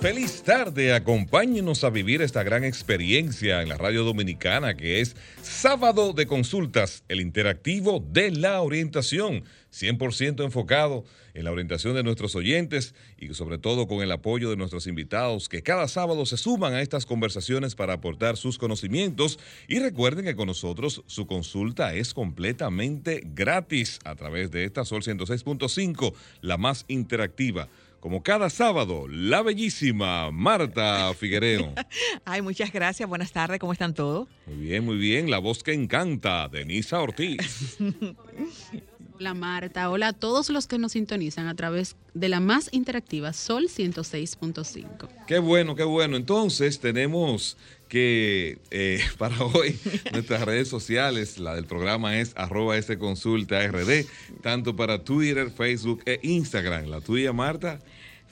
[0.00, 0.94] Feliz tarde.
[0.94, 7.04] Acompáñenos a vivir esta gran experiencia en la radio dominicana que es Sábado de Consultas,
[7.08, 11.04] el interactivo de la orientación, 100% enfocado
[11.34, 15.50] en la orientación de nuestros oyentes y sobre todo con el apoyo de nuestros invitados
[15.50, 19.38] que cada sábado se suman a estas conversaciones para aportar sus conocimientos.
[19.68, 25.02] Y recuerden que con nosotros su consulta es completamente gratis a través de esta Sol
[25.02, 27.68] 106.5, la más interactiva
[28.00, 31.74] como cada sábado, la bellísima Marta Figuereo.
[32.24, 33.08] Ay, muchas gracias.
[33.08, 33.60] Buenas tardes.
[33.60, 34.26] ¿Cómo están todos?
[34.46, 35.30] Muy bien, muy bien.
[35.30, 37.76] La voz que encanta, Denisa Ortiz.
[39.20, 43.34] Hola Marta, hola a todos los que nos sintonizan a través de la más interactiva
[43.34, 45.08] Sol 106.5.
[45.26, 46.16] Qué bueno, qué bueno.
[46.16, 47.58] Entonces tenemos
[47.90, 49.78] que eh, para hoy
[50.12, 54.06] nuestras redes sociales, la del programa es arroba consulta rd,
[54.40, 56.86] tanto para Twitter, Facebook e Instagram.
[56.86, 57.80] La tuya, Marta.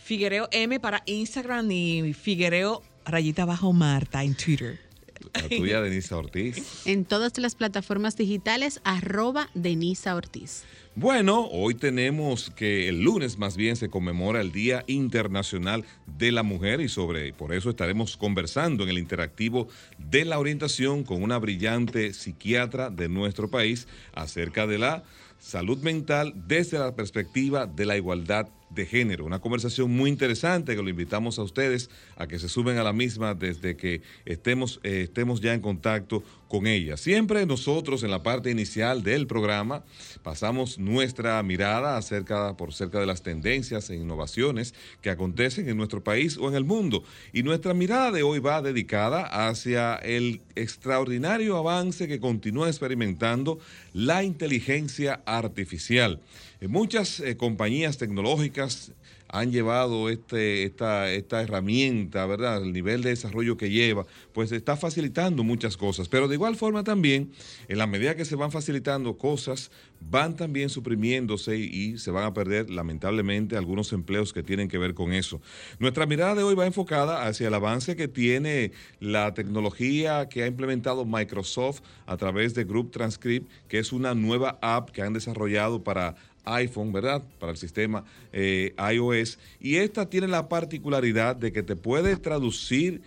[0.02, 4.87] Figuereo M para Instagram y Figuereo rayita bajo Marta en Twitter.
[5.34, 6.86] La tuya, Denisa Ortiz.
[6.86, 10.64] En todas las plataformas digitales, arroba Denisa Ortiz.
[10.94, 16.42] Bueno, hoy tenemos que el lunes más bien se conmemora el Día Internacional de la
[16.42, 21.38] Mujer y sobre por eso estaremos conversando en el interactivo de la orientación con una
[21.38, 25.04] brillante psiquiatra de nuestro país acerca de la
[25.38, 29.24] salud mental desde la perspectiva de la igualdad de género.
[29.24, 32.92] Una conversación muy interesante que lo invitamos a ustedes a que se suben a la
[32.92, 36.96] misma desde que estemos, eh, estemos ya en contacto con ella.
[36.96, 39.84] Siempre nosotros en la parte inicial del programa
[40.22, 46.02] pasamos nuestra mirada acerca, por cerca de las tendencias e innovaciones que acontecen en nuestro
[46.02, 47.04] país o en el mundo.
[47.32, 53.58] Y nuestra mirada de hoy va dedicada hacia el extraordinario avance que continúa experimentando
[53.92, 56.20] la inteligencia artificial.
[56.66, 58.92] Muchas eh, compañías tecnológicas
[59.28, 62.62] han llevado este, esta, esta herramienta, ¿verdad?
[62.62, 66.08] El nivel de desarrollo que lleva, pues está facilitando muchas cosas.
[66.08, 67.30] Pero de igual forma también,
[67.68, 69.70] en la medida que se van facilitando cosas,
[70.00, 74.94] van también suprimiéndose y se van a perder lamentablemente algunos empleos que tienen que ver
[74.94, 75.40] con eso.
[75.78, 80.46] Nuestra mirada de hoy va enfocada hacia el avance que tiene la tecnología que ha
[80.46, 85.82] implementado Microsoft a través de Group Transcript, que es una nueva app que han desarrollado
[85.82, 87.22] para iPhone, ¿verdad?
[87.38, 89.38] Para el sistema eh, iOS.
[89.60, 93.02] Y esta tiene la particularidad de que te puede traducir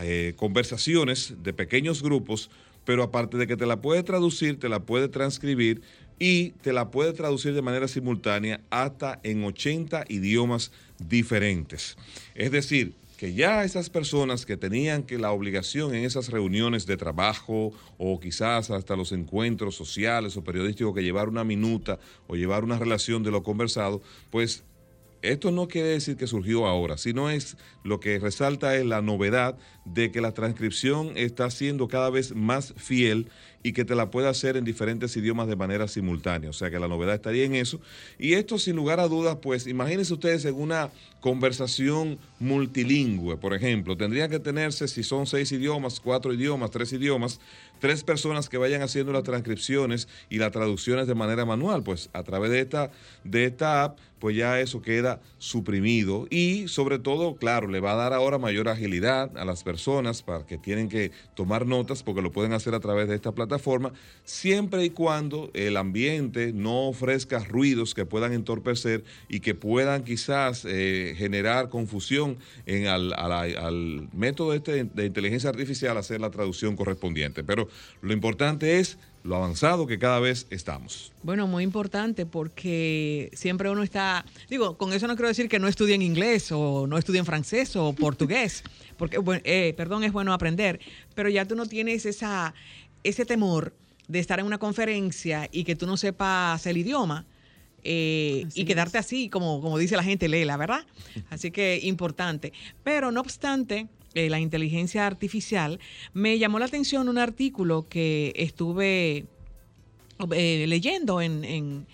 [0.00, 2.50] eh, conversaciones de pequeños grupos,
[2.84, 5.82] pero aparte de que te la puede traducir, te la puede transcribir
[6.18, 11.96] y te la puede traducir de manera simultánea hasta en 80 idiomas diferentes.
[12.34, 16.96] Es decir, que ya esas personas que tenían que la obligación en esas reuniones de
[16.96, 22.64] trabajo o quizás hasta los encuentros sociales o periodísticos que llevar una minuta o llevar
[22.64, 24.64] una relación de lo conversado, pues
[25.22, 29.56] esto no quiere decir que surgió ahora, sino es lo que resalta es la novedad
[29.84, 33.28] de que la transcripción está siendo cada vez más fiel
[33.62, 36.50] y que te la puede hacer en diferentes idiomas de manera simultánea.
[36.50, 37.80] O sea que la novedad estaría en eso.
[38.18, 40.90] Y esto sin lugar a dudas, pues imagínense ustedes en una
[41.22, 47.40] conversación multilingüe, por ejemplo, tendrían que tenerse, si son seis idiomas, cuatro idiomas, tres idiomas,
[47.78, 51.84] tres personas que vayan haciendo las transcripciones y las traducciones de manera manual.
[51.84, 52.90] Pues a través de esta,
[53.22, 57.96] de esta app, pues ya eso queda suprimido y sobre todo, claro, le va a
[57.96, 62.30] dar ahora mayor agilidad a las personas para que tienen que tomar notas porque lo
[62.30, 63.92] pueden hacer a través de esta plataforma,
[64.24, 70.64] siempre y cuando el ambiente no ofrezca ruidos que puedan entorpecer y que puedan quizás
[70.66, 77.44] eh, generar confusión en al, al método este de inteligencia artificial hacer la traducción correspondiente.
[77.44, 77.68] Pero
[78.00, 81.12] lo importante es lo avanzado que cada vez estamos.
[81.22, 85.68] Bueno, muy importante porque siempre uno está, digo, con eso no quiero decir que no
[85.68, 88.64] estudien inglés o no estudien francés o portugués,
[88.96, 90.80] porque, eh, perdón, es bueno aprender,
[91.14, 92.54] pero ya tú no tienes esa,
[93.04, 93.74] ese temor
[94.08, 97.24] de estar en una conferencia y que tú no sepas el idioma.
[97.84, 100.86] Eh, y quedarte así, como, como dice la gente, lela, ¿verdad?
[101.30, 102.52] Así que importante.
[102.84, 105.80] Pero no obstante, eh, la inteligencia artificial,
[106.12, 109.24] me llamó la atención un artículo que estuve
[110.34, 111.86] eh, leyendo en, en,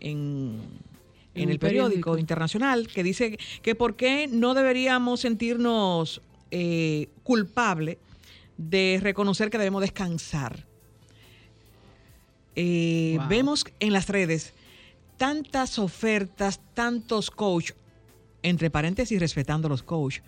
[0.00, 0.60] en,
[1.34, 6.20] en el periódico, internacional que dice que por qué no deberíamos sentirnos
[6.50, 7.96] eh, culpables
[8.58, 10.66] de reconocer que debemos descansar.
[12.54, 14.52] Vemos en las redes
[15.16, 17.72] tantas ofertas, tantos coach,
[18.42, 20.20] entre paréntesis respetando los coach,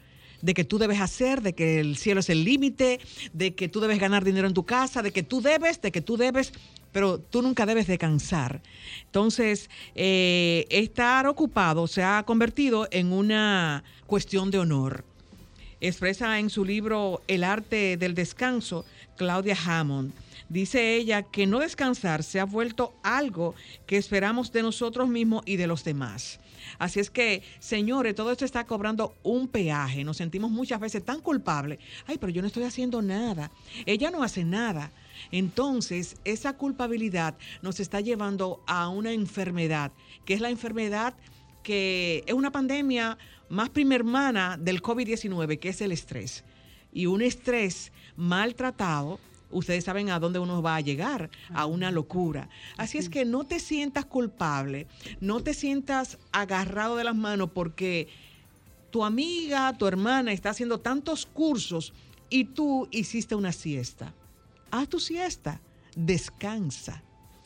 [0.42, 3.00] de que tú debes hacer, de que el cielo es el límite,
[3.32, 6.00] de que tú debes ganar dinero en tu casa, de que tú debes, de que
[6.00, 6.52] tú debes,
[6.92, 8.62] pero tú nunca debes de cansar.
[9.04, 15.04] Entonces, eh, estar ocupado se ha convertido en una cuestión de honor.
[15.80, 18.86] Expresa en su libro El arte del descanso,
[19.16, 20.12] Claudia Hammond.
[20.48, 23.54] Dice ella que no descansar se ha vuelto algo
[23.86, 26.38] que esperamos de nosotros mismos y de los demás.
[26.78, 30.04] Así es que, señores, todo esto está cobrando un peaje.
[30.04, 31.78] Nos sentimos muchas veces tan culpables.
[32.06, 33.50] Ay, pero yo no estoy haciendo nada.
[33.86, 34.92] Ella no hace nada.
[35.32, 39.92] Entonces, esa culpabilidad nos está llevando a una enfermedad,
[40.24, 41.14] que es la enfermedad
[41.62, 43.18] que es una pandemia
[43.48, 46.44] más hermana del COVID-19, que es el estrés.
[46.92, 49.18] Y un estrés maltratado
[49.50, 52.48] ustedes saben a dónde uno va a llegar, a una locura.
[52.76, 54.86] Así es que no te sientas culpable,
[55.20, 58.08] no te sientas agarrado de las manos porque
[58.90, 61.92] tu amiga, tu hermana está haciendo tantos cursos
[62.30, 64.12] y tú hiciste una siesta.
[64.70, 65.60] Haz tu siesta,
[65.94, 67.02] descansa.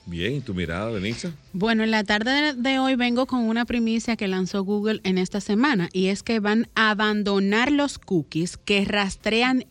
[0.06, 1.32] Bien, ¿tu mirada, Denisa?
[1.52, 5.40] Bueno, en la tarde de hoy vengo con una primicia que lanzó Google en esta
[5.40, 9.66] semana y es que van a abandonar los cookies que rastrean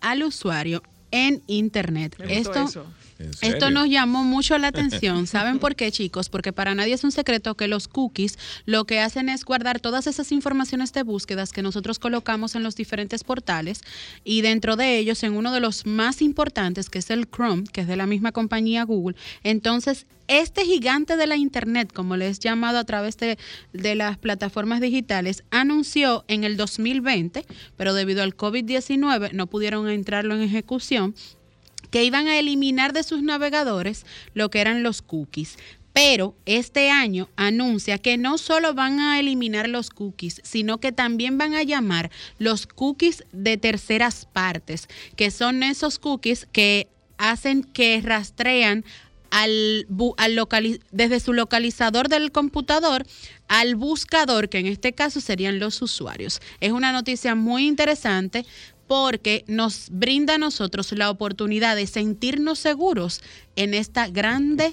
[0.00, 2.16] al usuario en Internet.
[2.28, 2.66] Esto,
[3.40, 5.26] esto nos llamó mucho la atención.
[5.26, 6.28] ¿Saben por qué, chicos?
[6.28, 10.06] Porque para nadie es un secreto que los cookies lo que hacen es guardar todas
[10.06, 13.82] esas informaciones de búsquedas que nosotros colocamos en los diferentes portales
[14.24, 17.82] y dentro de ellos, en uno de los más importantes, que es el Chrome, que
[17.82, 22.38] es de la misma compañía Google, entonces este gigante de la Internet, como le es
[22.38, 23.36] llamado a través de,
[23.72, 27.44] de, las plataformas digitales, anunció en el 2020,
[27.76, 31.16] pero debido al COVID-19 no pudieron entrarlo en ejecución,
[31.90, 35.56] que iban a eliminar de sus navegadores lo que eran los cookies.
[35.92, 41.36] Pero este año anuncia que no solo van a eliminar los cookies, sino que también
[41.36, 46.88] van a llamar los cookies de terceras partes, que son esos cookies que
[47.18, 48.84] hacen que rastrean
[49.30, 49.86] al,
[50.90, 53.06] desde su localizador del computador
[53.48, 56.40] al buscador, que en este caso serían los usuarios.
[56.60, 58.44] Es una noticia muy interesante
[58.90, 63.20] porque nos brinda a nosotros la oportunidad de sentirnos seguros
[63.54, 64.72] en esta grande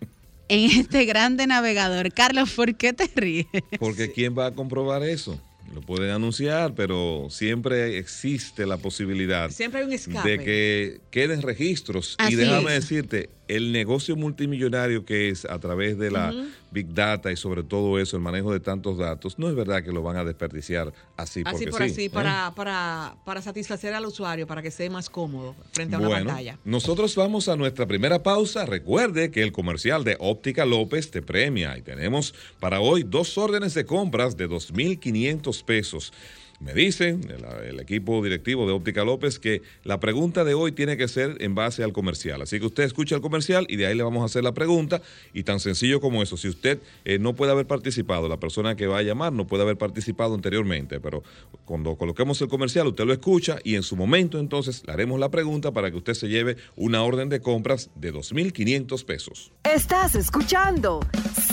[0.48, 2.10] en este grande navegador.
[2.10, 3.44] Carlos, ¿por qué te ríes?
[3.78, 5.38] Porque ¿quién va a comprobar eso?
[5.74, 10.26] Lo pueden anunciar, pero siempre existe la posibilidad siempre hay un escape.
[10.26, 12.16] de que queden registros.
[12.30, 16.32] y déjame decirte, el negocio multimillonario que es a través de la
[16.70, 19.92] Big Data y sobre todo eso, el manejo de tantos datos, no es verdad que
[19.92, 22.10] lo van a desperdiciar así, así por así, ¿eh?
[22.10, 26.58] para, para, para, satisfacer al usuario, para que sea más cómodo frente a una pantalla.
[26.64, 28.66] Nosotros vamos a nuestra primera pausa.
[28.66, 33.74] Recuerde que el comercial de Óptica López te premia y tenemos para hoy dos órdenes
[33.74, 36.12] de compras de 2.500 pesos.
[36.60, 37.22] Me dicen
[37.64, 41.54] el, equipo directivo de Óptica López que la pregunta de hoy tiene que ser en
[41.54, 42.42] base al comercial.
[42.42, 45.00] Así que usted escucha el comercial y de ahí le vamos a hacer la pregunta.
[45.32, 48.86] Y tan sencillo como eso, si usted eh, no puede haber participado, la persona que
[48.86, 51.22] va a llamar no puede haber participado anteriormente, pero
[51.64, 55.30] cuando coloquemos el comercial, usted lo escucha y en su momento entonces le haremos la
[55.30, 59.50] pregunta para que usted se lleve una orden de compras de 2.500 pesos.
[59.64, 61.00] Estás escuchando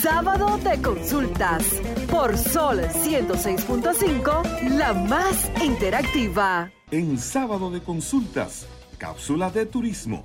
[0.10, 1.66] Sábado de Consultas
[2.10, 6.72] por Sol 106.5, la más interactiva.
[6.92, 10.24] En sábado de consultas, cápsula de turismo.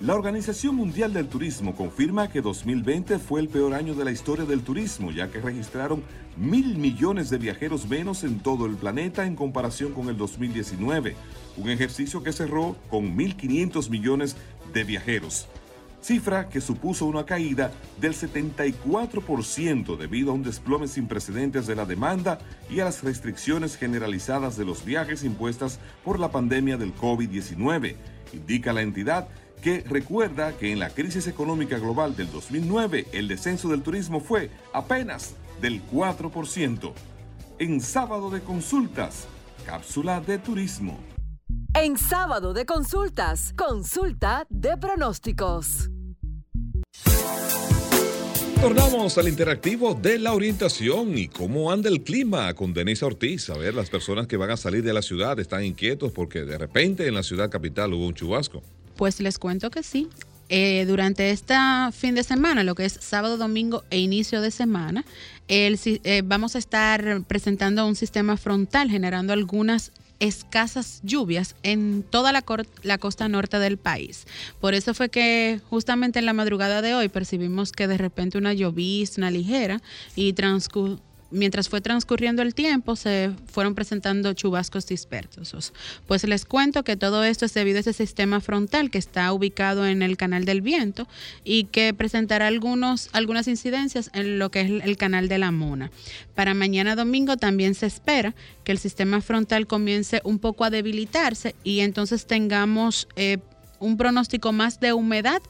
[0.00, 4.46] La Organización Mundial del Turismo confirma que 2020 fue el peor año de la historia
[4.46, 6.02] del turismo, ya que registraron
[6.36, 11.14] mil millones de viajeros menos en todo el planeta en comparación con el 2019,
[11.56, 14.36] un ejercicio que cerró con 1.500 millones
[14.74, 15.46] de viajeros
[16.00, 21.84] cifra que supuso una caída del 74% debido a un desplome sin precedentes de la
[21.84, 22.38] demanda
[22.68, 27.96] y a las restricciones generalizadas de los viajes impuestas por la pandemia del COVID-19.
[28.32, 29.28] Indica la entidad
[29.60, 34.50] que recuerda que en la crisis económica global del 2009 el descenso del turismo fue
[34.72, 36.92] apenas del 4%.
[37.58, 39.26] En sábado de consultas,
[39.66, 40.98] cápsula de turismo.
[41.72, 45.88] En sábado de consultas, consulta de pronósticos.
[48.56, 53.50] Retornamos al interactivo de la orientación y cómo anda el clima con Denise Ortiz.
[53.50, 56.58] A ver, las personas que van a salir de la ciudad están inquietos porque de
[56.58, 58.62] repente en la ciudad capital hubo un chubasco.
[58.96, 60.08] Pues les cuento que sí.
[60.48, 61.54] Eh, durante este
[61.92, 65.04] fin de semana, lo que es sábado, domingo e inicio de semana,
[65.46, 72.32] el, eh, vamos a estar presentando un sistema frontal generando algunas escasas lluvias en toda
[72.32, 72.44] la,
[72.82, 74.26] la, costa norte del país.
[74.60, 78.52] Por eso fue que justamente en la madrugada de hoy percibimos que de repente una
[78.52, 79.80] llovizna ligera
[80.14, 81.00] y transcurrió
[81.30, 85.72] mientras fue transcurriendo el tiempo, se fueron presentando chubascos dispersos.
[86.06, 89.86] Pues les cuento que todo esto es debido a ese sistema frontal que está ubicado
[89.86, 91.06] en el canal del viento
[91.44, 95.90] y que presentará algunos, algunas incidencias en lo que es el canal de la Mona.
[96.34, 98.34] Para mañana domingo también se espera
[98.64, 103.38] que el sistema frontal comience un poco a debilitarse y entonces tengamos eh,
[103.78, 105.42] un pronóstico más de humedad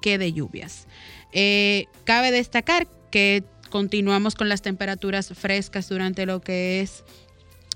[0.00, 0.86] que de lluvias.
[1.32, 7.04] Eh, cabe destacar que continuamos con las temperaturas frescas durante lo que es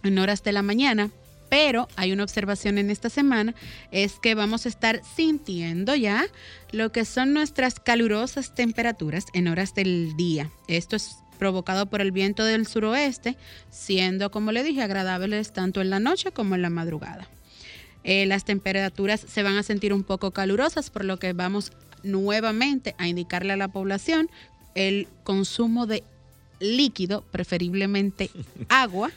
[0.02, 1.10] en horas de la mañana,
[1.48, 3.54] pero hay una observación en esta semana,
[3.90, 6.26] es que vamos a estar sintiendo ya
[6.70, 10.50] lo que son nuestras calurosas temperaturas en horas del día.
[10.68, 13.38] Esto es provocado por el viento del suroeste,
[13.70, 17.26] siendo, como le dije, agradables tanto en la noche como en la madrugada.
[18.04, 21.72] Eh, las temperaturas se van a sentir un poco calurosas, por lo que vamos
[22.02, 24.28] nuevamente a indicarle a la población
[24.76, 26.04] el consumo de
[26.60, 28.30] líquido, preferiblemente
[28.68, 29.10] agua,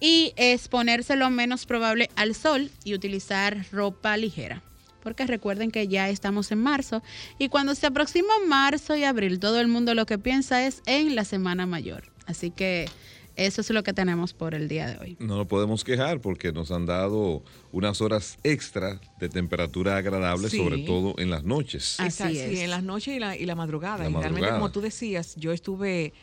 [0.00, 4.62] y exponerse lo menos probable al sol y utilizar ropa ligera.
[5.02, 7.02] Porque recuerden que ya estamos en marzo
[7.38, 11.14] y cuando se aproxima marzo y abril, todo el mundo lo que piensa es en
[11.14, 12.10] la Semana Mayor.
[12.26, 12.88] Así que
[13.36, 15.16] eso es lo que tenemos por el día de hoy.
[15.20, 20.78] No nos podemos quejar porque nos han dado unas horas extra de temperatura agradable, sobre
[20.78, 22.00] todo en las noches.
[22.00, 22.50] Así es.
[22.50, 24.08] Sí, en las noches y la, y la madrugada.
[24.08, 26.14] y realmente, como tú decías, yo estuve,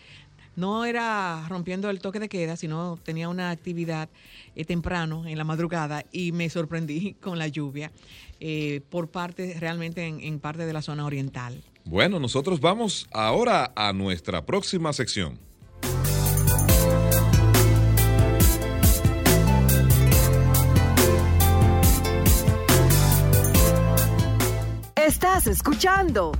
[0.55, 4.09] no era rompiendo el toque de queda, sino tenía una actividad
[4.55, 7.91] eh, temprano en la madrugada y me sorprendí con la lluvia
[8.39, 11.61] eh, por parte, realmente en, en parte de la zona oriental.
[11.85, 15.37] Bueno, nosotros vamos ahora a nuestra próxima sección.
[25.47, 26.31] Escuchando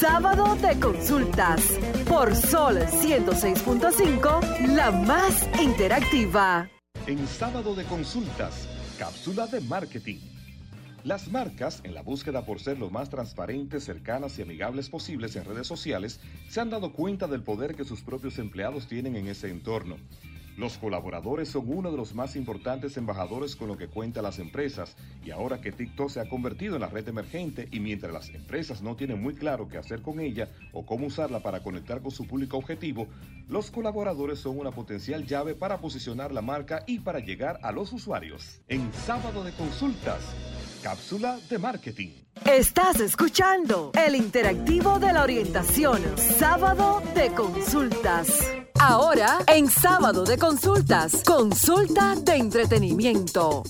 [0.00, 1.62] Sábado de Consultas
[2.08, 6.70] por Sol 106.5, la más interactiva.
[7.06, 8.66] En Sábado de Consultas,
[8.98, 10.20] cápsula de marketing.
[11.04, 15.44] Las marcas, en la búsqueda por ser lo más transparentes, cercanas y amigables posibles en
[15.44, 19.50] redes sociales, se han dado cuenta del poder que sus propios empleados tienen en ese
[19.50, 19.96] entorno.
[20.56, 24.96] Los colaboradores son uno de los más importantes embajadores con lo que cuentan las empresas
[25.22, 28.80] y ahora que TikTok se ha convertido en la red emergente y mientras las empresas
[28.80, 32.26] no tienen muy claro qué hacer con ella o cómo usarla para conectar con su
[32.26, 33.06] público objetivo,
[33.48, 37.92] los colaboradores son una potencial llave para posicionar la marca y para llegar a los
[37.92, 38.62] usuarios.
[38.68, 40.22] En sábado de consultas,
[40.82, 42.25] cápsula de marketing.
[42.44, 46.02] Estás escuchando el interactivo de la orientación,
[46.38, 48.28] sábado de consultas.
[48.78, 53.64] Ahora, en sábado de consultas, consulta de entretenimiento.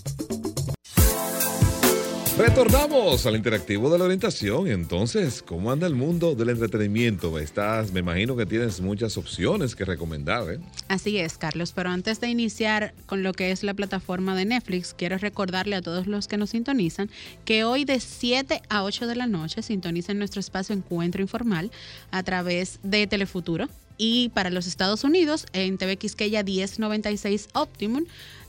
[2.38, 4.68] Retornamos al interactivo de la orientación.
[4.68, 7.38] Entonces, ¿cómo anda el mundo del entretenimiento?
[7.38, 10.52] Estás, me imagino que tienes muchas opciones que recomendar.
[10.52, 10.60] ¿eh?
[10.88, 11.72] Así es, Carlos.
[11.72, 15.82] Pero antes de iniciar con lo que es la plataforma de Netflix, quiero recordarle a
[15.82, 17.08] todos los que nos sintonizan
[17.46, 21.70] que hoy de 7 a 8 de la noche sintonicen nuestro espacio Encuentro Informal
[22.10, 23.66] a través de Telefuturo
[23.98, 28.04] y para los Estados Unidos en TV Quisqueya 1096 Optimum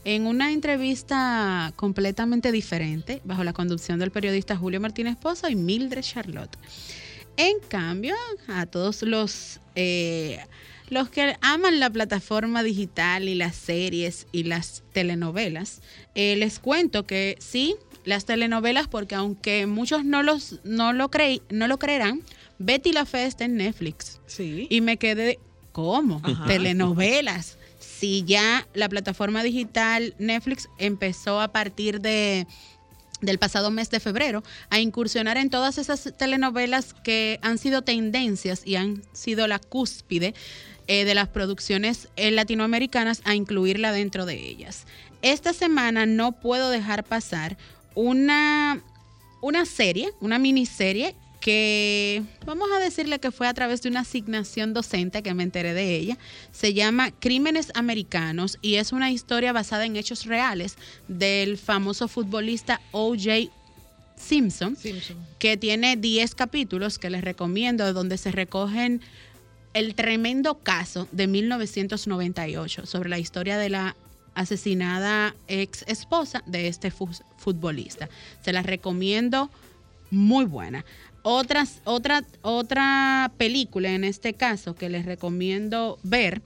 [0.06, 6.02] en una entrevista completamente diferente bajo la conducción del periodista Julio Martínez Pozo y Mildred
[6.02, 6.58] Charlotte.
[7.36, 8.16] En cambio,
[8.48, 10.40] a todos los eh,
[10.90, 15.82] los que aman la plataforma digital y las series y las telenovelas,
[16.16, 17.76] eh, les cuento que sí,
[18.06, 22.22] las telenovelas, porque aunque muchos no los no lo creí, no lo creerán,
[22.60, 24.20] Betty la Fe está en Netflix.
[24.26, 24.68] Sí.
[24.70, 25.40] Y me quedé,
[25.72, 26.22] ¿cómo?
[26.48, 27.58] Telenovelas.
[27.80, 32.48] Si ya la plataforma digital Netflix empezó a partir de
[33.22, 38.62] del pasado mes de febrero a incursionar en todas esas telenovelas que han sido tendencias
[38.66, 40.36] y han sido la cúspide
[40.88, 44.86] eh, de las producciones eh, latinoamericanas a incluirla dentro de ellas.
[45.22, 47.58] Esta semana no puedo dejar pasar
[47.96, 48.84] una,
[49.42, 54.74] una serie, una miniserie que vamos a decirle que fue a través de una asignación
[54.74, 56.18] docente que me enteré de ella.
[56.52, 60.78] Se llama Crímenes Americanos y es una historia basada en hechos reales
[61.08, 63.52] del famoso futbolista O.J.
[64.16, 64.76] Simpson,
[65.38, 69.02] que tiene 10 capítulos que les recomiendo, donde se recogen
[69.74, 73.96] el tremendo caso de 1998 sobre la historia de la
[74.34, 78.10] asesinada ex esposa de este futbolista.
[78.44, 79.52] Se la recomiendo
[80.10, 80.86] muy buena.
[81.30, 86.42] Otras, otra, otra película en este caso que les recomiendo ver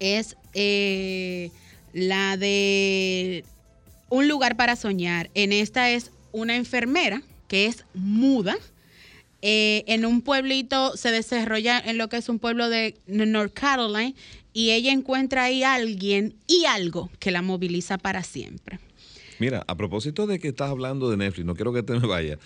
[0.00, 1.52] es eh,
[1.92, 3.44] la de
[4.08, 5.30] Un lugar para soñar.
[5.34, 8.56] En esta es una enfermera que es muda.
[9.42, 14.12] Eh, en un pueblito se desarrolla en lo que es un pueblo de North Carolina
[14.52, 18.80] y ella encuentra ahí a alguien y algo que la moviliza para siempre.
[19.38, 22.38] Mira, a propósito de que estás hablando de Netflix, no quiero que te me vayas,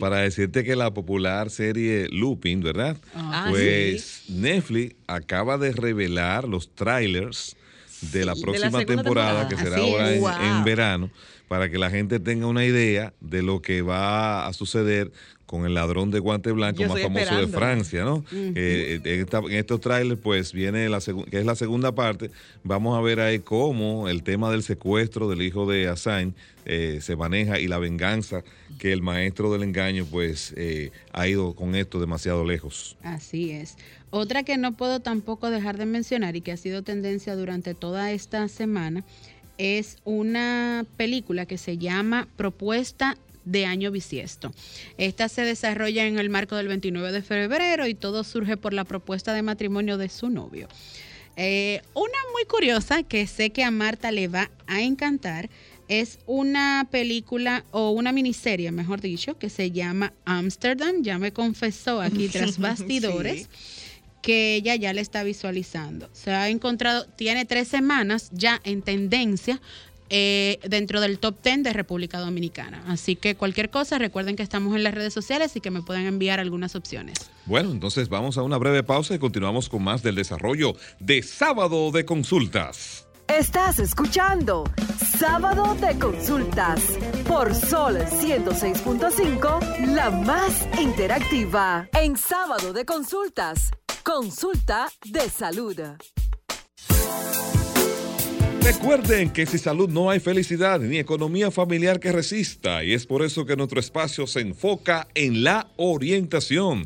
[0.00, 2.96] para decirte que la popular serie Looping, ¿verdad?
[3.14, 7.56] Ah, pues Netflix acaba de revelar los trailers
[8.00, 11.10] de la próxima temporada, que será ahora en, verano,
[11.48, 15.12] para que la gente tenga una idea de lo que va a suceder
[15.46, 18.24] con el ladrón de guante blanco más famoso de Francia, ¿no?
[18.32, 22.30] Eh, en, estos trailers, pues viene la que es la segunda parte.
[22.64, 26.34] Vamos a ver ahí cómo el tema del secuestro del hijo de Assange
[26.64, 28.42] eh, se maneja y la venganza
[28.78, 32.96] que el maestro del engaño, pues, eh, ha ido con esto demasiado lejos.
[33.02, 33.76] Así es.
[34.10, 38.10] Otra que no puedo tampoco dejar de mencionar y que ha sido tendencia durante toda
[38.10, 39.04] esta semana
[39.58, 44.52] es una película que se llama Propuesta de año bisiesto.
[44.98, 48.84] Esta se desarrolla en el marco del 29 de febrero y todo surge por la
[48.84, 50.68] propuesta de matrimonio de su novio.
[51.36, 55.50] Eh, una muy curiosa que sé que a Marta le va a encantar
[55.88, 61.02] es una película o una miniserie, mejor dicho, que se llama Amsterdam.
[61.02, 63.48] Ya me confesó aquí tras bastidores.
[64.22, 66.10] que ella ya le está visualizando.
[66.12, 69.60] Se ha encontrado, tiene tres semanas ya en tendencia
[70.10, 72.82] eh, dentro del top 10 de República Dominicana.
[72.86, 76.06] Así que cualquier cosa, recuerden que estamos en las redes sociales y que me pueden
[76.06, 77.30] enviar algunas opciones.
[77.46, 81.90] Bueno, entonces vamos a una breve pausa y continuamos con más del desarrollo de Sábado
[81.90, 83.06] de Consultas.
[83.28, 84.64] Estás escuchando
[85.18, 86.80] Sábado de Consultas
[87.26, 91.88] por Sol 106.5, la más interactiva.
[92.00, 93.70] En Sábado de Consultas,
[94.04, 95.80] consulta de salud.
[98.66, 103.22] Recuerden que sin salud no hay felicidad ni economía familiar que resista y es por
[103.22, 106.84] eso que nuestro espacio se enfoca en la orientación.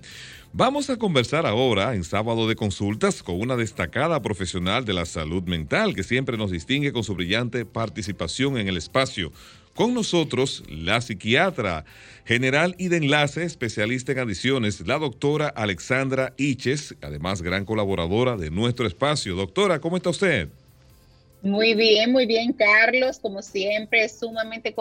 [0.52, 5.42] Vamos a conversar ahora en sábado de consultas con una destacada profesional de la salud
[5.44, 9.32] mental que siempre nos distingue con su brillante participación en el espacio.
[9.74, 11.86] Con nosotros, la psiquiatra
[12.26, 18.50] general y de enlace, especialista en adiciones, la doctora Alexandra Iches, además gran colaboradora de
[18.50, 19.34] nuestro espacio.
[19.34, 20.50] Doctora, ¿cómo está usted?
[21.42, 23.18] Muy bien, muy bien, Carlos.
[23.18, 24.74] Como siempre, sumamente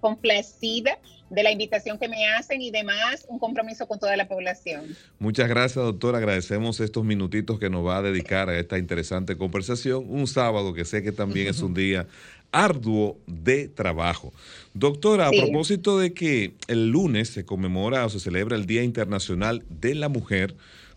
[0.00, 0.98] complacida
[1.30, 4.96] de la invitación que me hacen y demás, un compromiso con toda la población.
[5.18, 6.18] Muchas gracias, doctora.
[6.18, 10.04] Agradecemos estos minutitos que nos va a dedicar a esta interesante conversación.
[10.08, 12.06] Un sábado que sé que también es un día
[12.52, 14.32] arduo de trabajo.
[14.74, 19.64] Doctora, a propósito de que el lunes se conmemora o se celebra el Día Internacional
[19.68, 20.54] de la Mujer,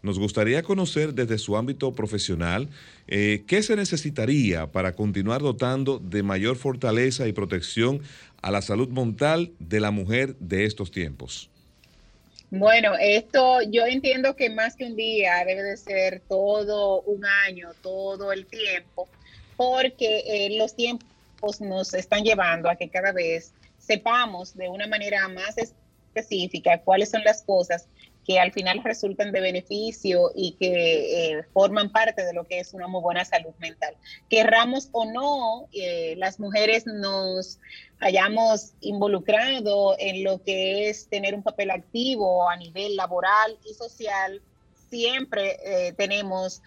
[0.07, 2.69] nos gustaría conocer desde su ámbito profesional
[3.07, 8.01] eh, qué se necesitaría para continuar dotando de mayor fortaleza y protección
[8.41, 11.49] a la salud mental de la mujer de estos tiempos.
[12.49, 17.71] Bueno, esto yo entiendo que más que un día debe de ser todo un año,
[17.81, 19.09] todo el tiempo,
[19.57, 25.27] porque eh, los tiempos nos están llevando a que cada vez sepamos de una manera
[25.27, 27.87] más específica cuáles son las cosas
[28.27, 32.73] que al final resultan de beneficio y que eh, forman parte de lo que es
[32.73, 33.95] una muy buena salud mental.
[34.29, 37.57] Querramos o no, eh, las mujeres nos
[38.01, 44.41] hayamos involucrado en lo que es tener un papel activo a nivel laboral y social,
[44.89, 46.61] siempre eh, tenemos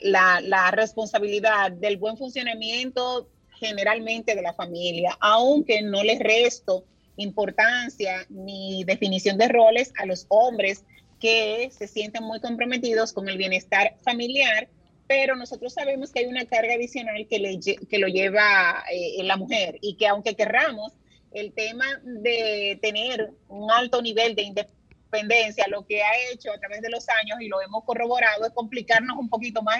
[0.00, 6.84] la, la responsabilidad del buen funcionamiento generalmente de la familia, aunque no les resto
[7.18, 10.84] importancia ni definición de roles a los hombres
[11.20, 14.68] que se sienten muy comprometidos con el bienestar familiar,
[15.06, 19.36] pero nosotros sabemos que hay una carga adicional que, le, que lo lleva eh, la
[19.36, 20.92] mujer y que aunque querramos,
[21.32, 26.80] el tema de tener un alto nivel de independencia, lo que ha hecho a través
[26.80, 29.78] de los años y lo hemos corroborado es complicarnos un poquito más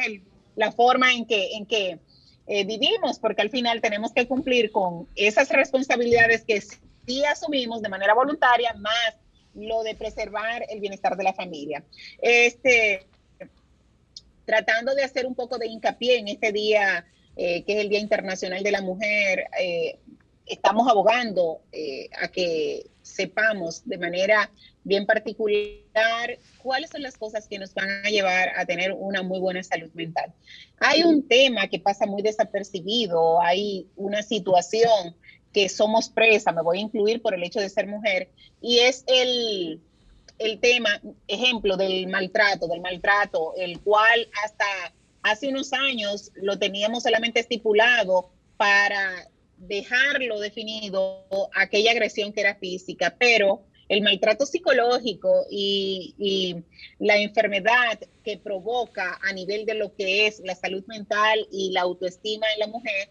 [0.57, 1.99] la forma en que, en que
[2.47, 6.63] eh, vivimos, porque al final tenemos que cumplir con esas responsabilidades que
[7.09, 9.17] sí asumimos de manera voluntaria, más
[9.55, 11.83] lo de preservar el bienestar de la familia.
[12.21, 13.07] Este,
[14.45, 17.99] tratando de hacer un poco de hincapié en este día, eh, que es el Día
[17.99, 19.99] Internacional de la Mujer, eh,
[20.47, 24.51] estamos abogando eh, a que sepamos de manera
[24.85, 29.39] bien particular cuáles son las cosas que nos van a llevar a tener una muy
[29.41, 30.33] buena salud mental.
[30.79, 35.17] Hay un tema que pasa muy desapercibido, hay una situación
[35.53, 38.31] que somos presa, me voy a incluir por el hecho de ser mujer,
[38.61, 39.81] y es el,
[40.39, 44.65] el tema, ejemplo, del maltrato, del maltrato, el cual hasta
[45.23, 53.17] hace unos años lo teníamos solamente estipulado para dejarlo definido aquella agresión que era física,
[53.19, 56.57] pero el maltrato psicológico y,
[56.99, 61.83] la enfermedad que provoca a nivel de lo que es la salud mental y la
[61.83, 63.11] autoestima en la mujer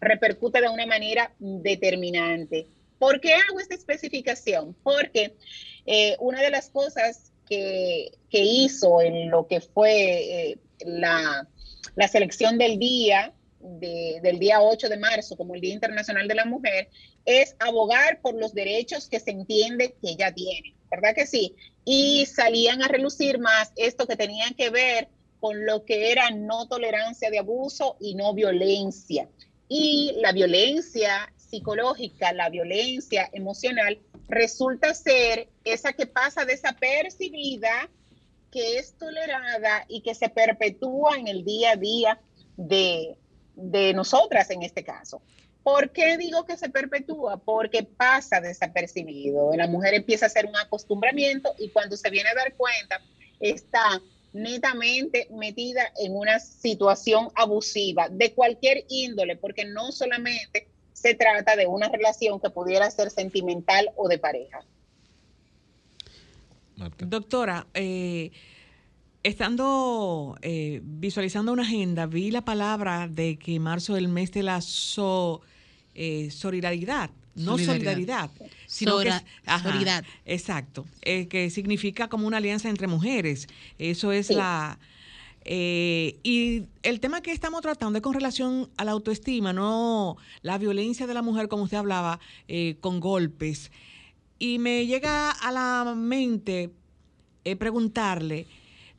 [0.00, 2.66] repercute de una manera determinante.
[2.98, 4.74] ¿Por qué hago esta especificación?
[4.82, 5.34] Porque
[5.86, 11.48] eh, una de las cosas que, hizo en lo que fue eh, la,
[11.96, 16.46] la selección del día del día 8 de marzo como el Día Internacional de la
[16.46, 16.88] Mujer
[17.26, 21.54] es abogar por los derechos que se entiende que ella tiene, ¿verdad que sí?
[21.84, 25.08] Y salían a relucir más esto que tenían que ver
[25.40, 29.28] con lo que era no tolerancia de abuso y no violencia.
[29.72, 37.88] Y la violencia psicológica, la violencia emocional, resulta ser esa que pasa desapercibida,
[38.50, 42.20] que es tolerada y que se perpetúa en el día a día
[42.56, 43.16] de,
[43.54, 45.22] de nosotras en este caso.
[45.62, 47.36] ¿Por qué digo que se perpetúa?
[47.36, 49.52] Porque pasa desapercibido.
[49.54, 53.00] La mujer empieza a hacer un acostumbramiento y cuando se viene a dar cuenta
[53.38, 61.56] está netamente metida en una situación abusiva de cualquier índole, porque no solamente se trata
[61.56, 64.64] de una relación que pudiera ser sentimental o de pareja.
[66.98, 68.30] Doctora, eh,
[69.22, 74.42] Estando eh, visualizando una agenda, vi la palabra de que marzo es el mes de
[74.42, 74.60] la
[75.94, 78.30] eh, solidaridad, no solidaridad,
[78.70, 79.12] sino que.
[80.24, 83.48] Exacto, eh, que significa como una alianza entre mujeres.
[83.78, 84.78] Eso es la...
[85.44, 91.08] y el tema que estamos tratando es con relación a la autoestima, no la violencia
[91.08, 92.20] de la mujer, como usted hablaba,
[92.80, 93.72] con golpes.
[94.38, 96.70] Y me llega a la mente
[97.58, 98.46] preguntarle,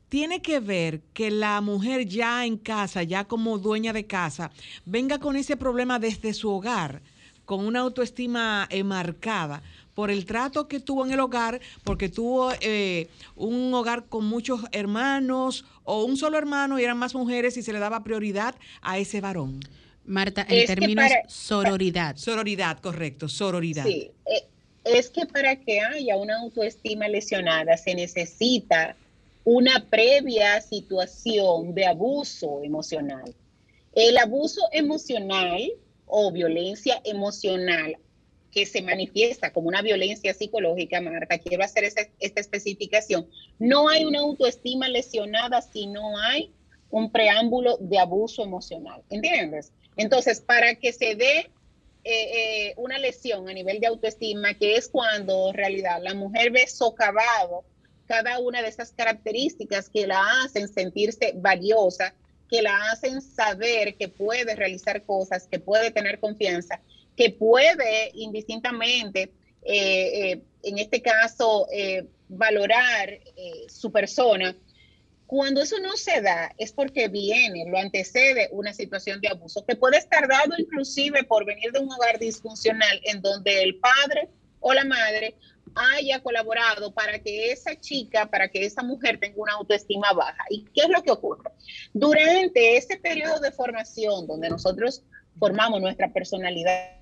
[0.09, 4.51] tiene que ver que la mujer ya en casa, ya como dueña de casa,
[4.85, 7.01] venga con ese problema desde su hogar,
[7.51, 9.61] con una autoestima marcada
[9.93, 14.61] por el trato que tuvo en el hogar, porque tuvo eh, un hogar con muchos
[14.71, 18.99] hermanos o un solo hermano y eran más mujeres y se le daba prioridad a
[18.99, 19.59] ese varón.
[20.05, 22.15] Marta, en términos sororidad.
[22.15, 23.83] Sororidad, correcto, sororidad.
[23.83, 24.45] Sí, eh,
[24.85, 28.95] es que para que haya una autoestima lesionada se necesita
[29.43, 33.35] una previa situación de abuso emocional.
[33.93, 35.69] El abuso emocional
[36.11, 37.97] o violencia emocional
[38.51, 43.27] que se manifiesta como una violencia psicológica, Marta, quiero hacer esta especificación.
[43.59, 46.53] No hay una autoestima lesionada si no hay
[46.89, 49.71] un preámbulo de abuso emocional, ¿entiendes?
[49.95, 51.49] Entonces, para que se dé
[52.03, 56.51] eh, eh, una lesión a nivel de autoestima, que es cuando en realidad la mujer
[56.51, 57.63] ve socavado
[58.07, 62.13] cada una de esas características que la hacen sentirse valiosa,
[62.51, 66.81] que la hacen saber que puede realizar cosas, que puede tener confianza,
[67.15, 69.31] que puede indistintamente,
[69.63, 73.19] eh, eh, en este caso, eh, valorar
[73.69, 74.55] su persona.
[75.27, 79.77] Cuando eso no se da es porque viene, lo antecede una situación de abuso, que
[79.77, 84.27] puede estar dado inclusive por venir de un hogar disfuncional en donde el padre
[84.59, 85.35] o la madre
[85.75, 90.43] haya colaborado para que esa chica, para que esa mujer tenga una autoestima baja.
[90.49, 91.51] ¿Y qué es lo que ocurre?
[91.93, 95.03] Durante ese periodo de formación donde nosotros
[95.39, 97.01] formamos nuestra personalidad,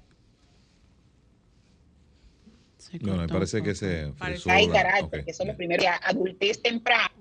[3.02, 4.14] no, me parece que se...
[4.48, 5.86] Hay carácter, que son los primeros.
[6.04, 7.14] Adultez temprano,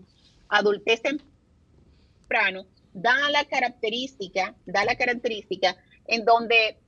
[0.49, 5.77] adultez temprano, da la característica, da la característica
[6.09, 6.79] en donde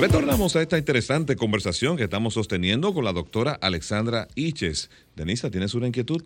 [0.00, 4.88] Retornamos a esta interesante conversación que estamos sosteniendo con la doctora Alexandra Iches.
[5.14, 6.24] Denisa, ¿tienes una inquietud?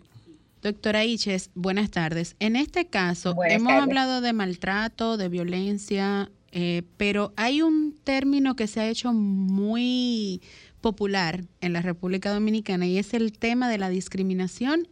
[0.61, 2.37] Doctora Iches, buenas tardes.
[2.39, 8.67] En este caso, hemos hablado de maltrato, de violencia, eh, pero hay un término que
[8.67, 10.41] se ha hecho muy
[10.79, 14.87] popular en la República Dominicana y es el tema de la discriminación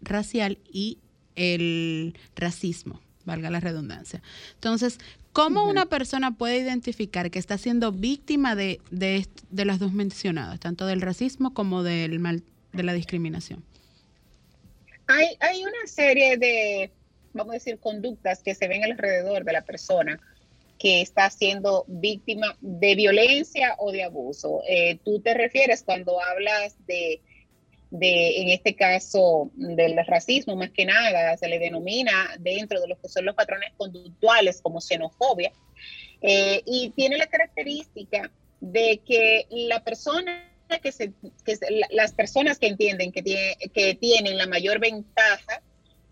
[0.00, 0.98] racial y
[1.36, 4.22] el racismo, valga la redundancia.
[4.54, 4.98] Entonces,
[5.32, 10.58] ¿cómo una persona puede identificar que está siendo víctima de, de, de las dos mencionadas,
[10.58, 13.62] tanto del racismo como del mal, de la discriminación?
[15.06, 16.90] Hay, hay una serie de,
[17.34, 20.18] vamos a decir, conductas que se ven alrededor de la persona
[20.78, 24.62] que está siendo víctima de violencia o de abuso.
[24.68, 27.20] Eh, tú te refieres cuando hablas de,
[27.90, 33.00] de, en este caso, del racismo, más que nada, se le denomina dentro de lo
[33.00, 35.52] que son los patrones conductuales como xenofobia,
[36.20, 40.50] eh, y tiene la característica de que la persona
[40.82, 41.12] que, se,
[41.44, 41.58] que
[41.90, 45.62] las personas que entienden que, tiene, que tienen la mayor ventaja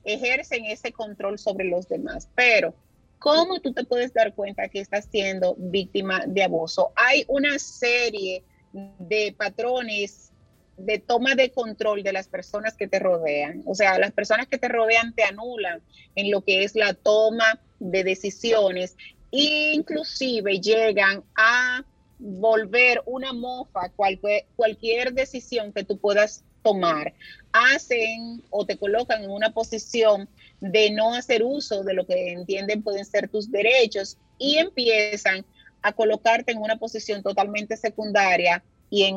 [0.05, 2.75] ejercen ese control sobre los demás, pero
[3.22, 6.92] ¿Cómo tú te puedes dar cuenta que estás siendo víctima de abuso?
[6.96, 10.32] Hay una serie de patrones
[10.76, 13.62] de toma de control de las personas que te rodean.
[13.64, 15.80] O sea, las personas que te rodean te anulan
[16.16, 18.96] en lo que es la toma de decisiones
[19.30, 21.85] e inclusive llegan a
[22.18, 27.14] volver una mofa cualquier, cualquier decisión que tú puedas tomar.
[27.52, 30.28] Hacen o te colocan en una posición
[30.62, 35.44] de no hacer uso de lo que entienden pueden ser tus derechos y empiezan
[35.83, 39.16] a colocarte en una posición totalmente secundaria y en,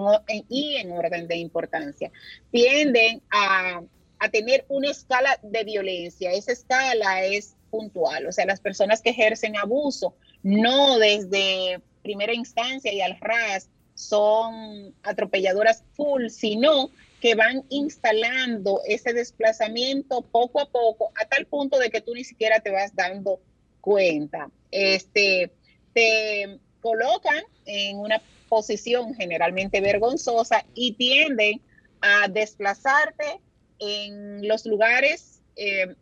[0.49, 2.11] y en orden de importancia.
[2.49, 3.83] Tienden a,
[4.17, 6.31] a tener una escala de violencia.
[6.31, 12.91] Esa escala es puntual, o sea, las personas que ejercen abuso, no desde primera instancia
[12.91, 16.89] y al ras, son atropelladoras full, sino
[17.21, 22.23] que van instalando ese desplazamiento poco a poco a tal punto de que tú ni
[22.23, 23.39] siquiera te vas dando
[23.81, 24.49] cuenta.
[24.71, 25.51] Este,
[25.93, 31.61] te colocan en una posición generalmente vergonzosa y tienden
[32.01, 33.39] a desplazarte
[33.79, 35.95] en los lugares eh,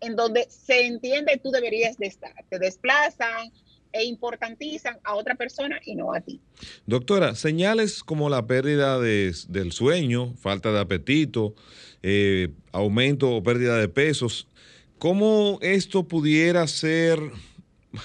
[0.00, 2.32] en donde se entiende tú deberías de estar.
[2.48, 3.50] Te desplazan,
[3.92, 6.40] e importantizan a otra persona y no a ti.
[6.86, 11.54] Doctora, señales como la pérdida del sueño, falta de apetito,
[12.02, 14.46] eh, aumento o pérdida de pesos,
[14.98, 17.18] ¿cómo esto pudiera ser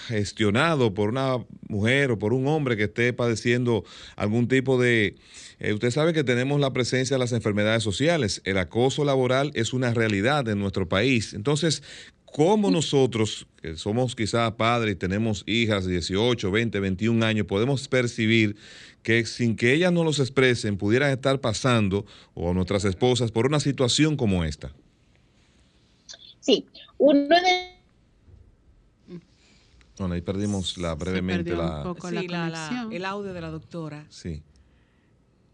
[0.07, 3.83] gestionado por una mujer o por un hombre que esté padeciendo
[4.15, 5.15] algún tipo de...
[5.63, 8.41] Eh, usted sabe que tenemos la presencia de las enfermedades sociales.
[8.43, 11.33] El acoso laboral es una realidad en nuestro país.
[11.33, 11.81] Entonces,
[12.33, 17.87] ¿Cómo nosotros, que somos quizás padres y tenemos hijas de 18, 20, 21 años, podemos
[17.87, 18.55] percibir
[19.03, 23.59] que sin que ellas no los expresen, pudieran estar pasando, o nuestras esposas, por una
[23.59, 24.71] situación como esta?
[26.39, 26.65] Sí,
[26.97, 27.73] uno de
[29.99, 31.83] bueno, ahí perdimos la, brevemente la,
[32.91, 34.07] el audio de la doctora.
[34.09, 34.41] Sí.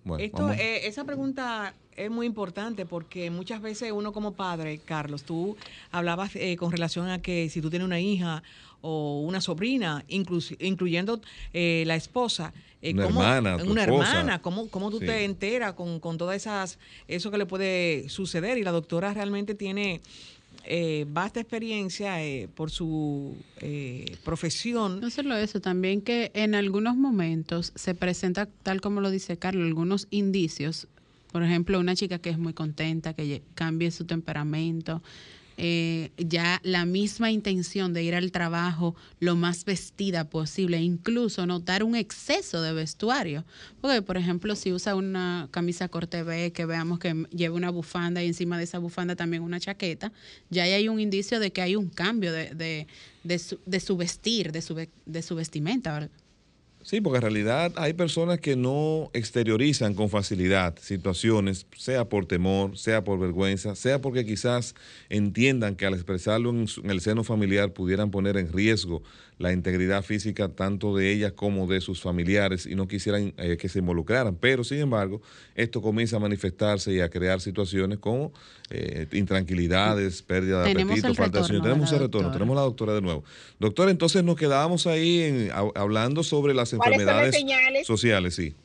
[0.10, 5.24] Bueno, Esto, eh, esa pregunta es muy importante porque muchas veces uno como padre, Carlos,
[5.24, 5.58] tú
[5.92, 8.42] hablabas eh, con relación a que si tú tienes una hija
[8.82, 11.20] o una sobrina, incluyendo
[11.54, 16.18] eh, la esposa, eh, una hermana, una hermana, ¿cómo, cómo tú te enteras con, con
[16.18, 18.58] todas esas, eso que le puede suceder?
[18.58, 20.00] Y la doctora realmente tiene
[20.70, 22.18] eh, vasta experiencia
[22.56, 23.36] por su
[24.24, 25.02] profesión.
[25.02, 29.68] No solo eso, también que en algunos momentos se presenta, tal como lo dice Carlos,
[29.68, 30.88] algunos indicios
[31.32, 35.02] por ejemplo, una chica que es muy contenta, que cambie su temperamento,
[35.62, 41.84] eh, ya la misma intención de ir al trabajo lo más vestida posible, incluso notar
[41.84, 43.44] un exceso de vestuario.
[43.82, 48.24] Porque, por ejemplo, si usa una camisa corte B, que veamos que lleva una bufanda
[48.24, 50.14] y encima de esa bufanda también una chaqueta,
[50.50, 52.88] ya hay un indicio de que hay un cambio de, de,
[53.26, 55.92] de, su, de su, vestir, de su, de su vestimenta.
[55.92, 56.10] ¿verdad?
[56.90, 62.80] Sí, porque en realidad hay personas que no exteriorizan con facilidad situaciones, sea por temor,
[62.80, 64.74] sea por vergüenza, sea porque quizás
[65.08, 69.04] entiendan que al expresarlo en, el seno familiar pudieran poner en riesgo
[69.38, 73.70] la integridad física tanto de ellas como de sus familiares y no quisieran eh, que
[73.70, 74.36] se involucraran.
[74.36, 75.22] Pero, sin embargo,
[75.56, 78.34] esto comienza a manifestarse y a crear situaciones como
[78.70, 81.62] eh, intranquilidades, pérdida de apetito, falta de sueño.
[81.62, 83.24] Tenemos el retorno, tenemos la doctora de nuevo.
[83.60, 88.56] Doctor, entonces nos quedábamos ahí hablando sobre las enfermedades sociales, sí.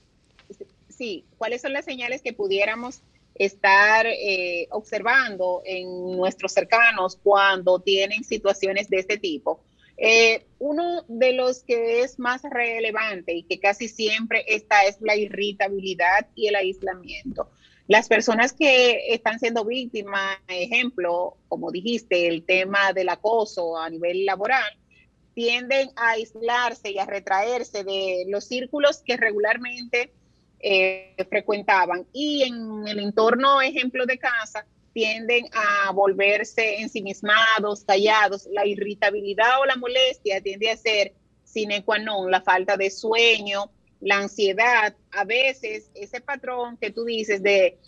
[0.89, 3.03] Sí, ¿cuáles son las señales que pudiéramos
[3.35, 9.61] estar eh, observando en nuestros cercanos cuando tienen situaciones de este tipo?
[9.97, 15.17] Eh, uno de los que es más relevante y que casi siempre está es la
[15.17, 17.49] irritabilidad y el aislamiento.
[17.87, 24.25] Las personas que están siendo víctimas, ejemplo, como dijiste, el tema del acoso a nivel
[24.25, 24.79] laboral,
[25.35, 30.13] tienden a aislarse y a retraerse de los círculos que regularmente
[30.61, 32.07] eh, frecuentaban.
[32.13, 38.47] Y en el entorno, ejemplo de casa, tienden a volverse ensimismados, callados.
[38.53, 43.71] La irritabilidad o la molestia tiende a ser sine qua non, la falta de sueño,
[44.01, 44.95] la ansiedad.
[45.11, 47.79] A veces ese patrón que tú dices de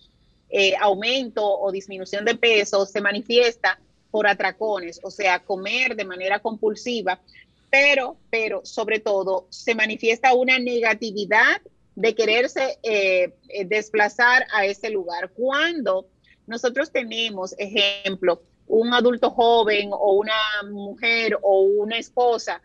[0.51, 3.81] eh, aumento o disminución de peso se manifiesta
[4.17, 7.21] por atracones, o sea, comer de manera compulsiva,
[7.69, 11.61] pero, pero sobre todo se manifiesta una negatividad
[11.95, 13.35] de quererse eh,
[13.67, 15.33] desplazar a ese lugar.
[15.35, 16.07] Cuando
[16.47, 22.63] nosotros tenemos, ejemplo, un adulto joven o una mujer o una esposa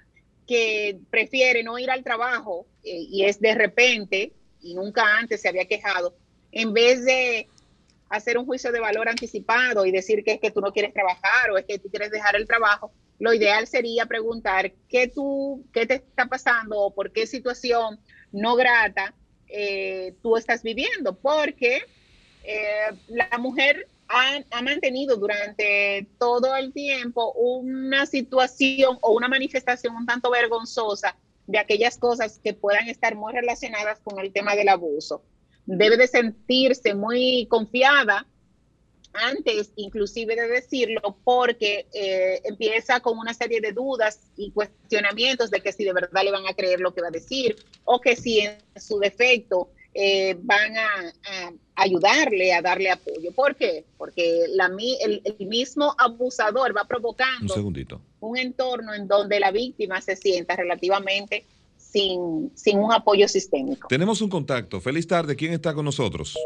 [0.48, 5.50] que prefiere no ir al trabajo eh, y es de repente y nunca antes se
[5.50, 6.16] había quejado,
[6.54, 7.50] en vez de
[8.12, 11.50] hacer un juicio de valor anticipado y decir que es que tú no quieres trabajar
[11.52, 15.86] o es que tú quieres dejar el trabajo, lo ideal sería preguntar qué tú, qué
[15.86, 18.00] te está pasando o por qué situación
[18.32, 19.14] no grata
[19.48, 21.84] eh, tú estás viviendo, porque
[22.44, 29.96] eh, la mujer ha, ha, mantenido durante todo el tiempo una situación o una manifestación
[29.96, 31.16] un tanto vergonzosa
[31.48, 35.24] de aquellas cosas que puedan estar muy relacionadas con el tema del abuso.
[35.66, 38.26] Debe de sentirse muy confiada
[39.14, 45.62] antes inclusive de decirlo porque eh, empieza con una serie de dudas y cuestionamientos de
[45.62, 48.16] que si de verdad le van a creer lo que va a decir o que
[48.16, 51.12] si en su defecto eh, van a,
[51.76, 53.32] ayudarle, a darle apoyo.
[53.34, 53.84] ¿Por qué?
[53.98, 54.72] Porque la,
[55.04, 57.54] el, el, mismo abusador va provocando
[58.22, 61.46] un, entorno en donde la víctima se sienta relativamente
[61.92, 63.88] sin, sin un apoyo sistémico.
[63.88, 64.80] Tenemos un contacto.
[64.80, 65.36] Feliz tarde.
[65.36, 66.38] ¿Quién está con nosotros?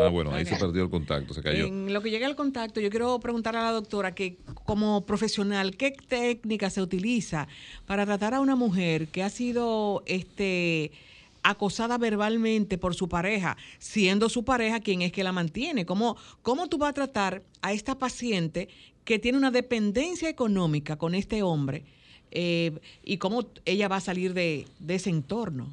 [0.00, 1.66] Ah, bueno, ahí se perdió el contacto, se cayó.
[1.66, 5.76] En lo que llega al contacto, yo quiero preguntar a la doctora que como profesional,
[5.76, 7.48] ¿qué técnica se utiliza
[7.84, 10.92] para tratar a una mujer que ha sido este
[11.42, 15.84] acosada verbalmente por su pareja, siendo su pareja quien es que la mantiene?
[15.84, 18.68] ¿Cómo, cómo tú vas a tratar a esta paciente
[19.04, 21.84] que tiene una dependencia económica con este hombre
[22.30, 25.68] eh, y cómo ella va a salir de, ese entorno?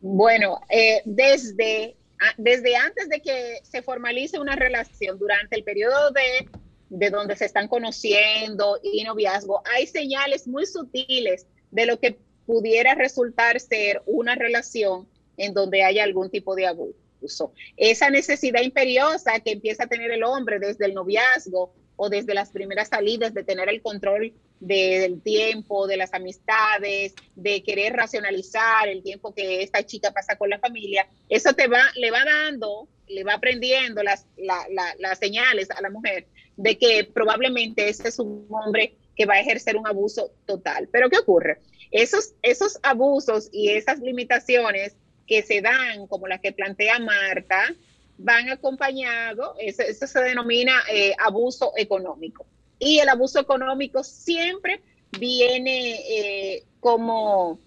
[0.00, 1.94] Bueno, eh, desde
[2.36, 6.48] desde antes de que se formalice una relación, durante el periodo de,
[6.90, 12.94] de donde se están conociendo y noviazgo, hay señales muy sutiles de lo que pudiera
[12.94, 17.52] resultar ser una relación en donde haya algún tipo de abuso.
[17.76, 22.50] Esa necesidad imperiosa que empieza a tener el hombre desde el noviazgo o desde las
[22.50, 29.02] primeras salidas de tener el control del tiempo, de las amistades, de querer racionalizar el
[29.02, 33.24] tiempo que esta chica pasa con la familia, eso te va, le va dando, le
[33.24, 38.94] va aprendiendo las, las señales a la mujer de que probablemente ese es un hombre
[39.16, 40.88] que va a ejercer un abuso total.
[40.92, 41.58] Pero ¿qué ocurre?
[41.90, 44.94] Esos, esos abusos y esas limitaciones
[45.26, 47.74] que se dan, como las que plantea Marta,
[48.18, 52.46] van acompañados, eso, se denomina eh, abuso económico
[52.80, 54.82] y el abuso económico siempre
[55.18, 57.60] viene eh, como,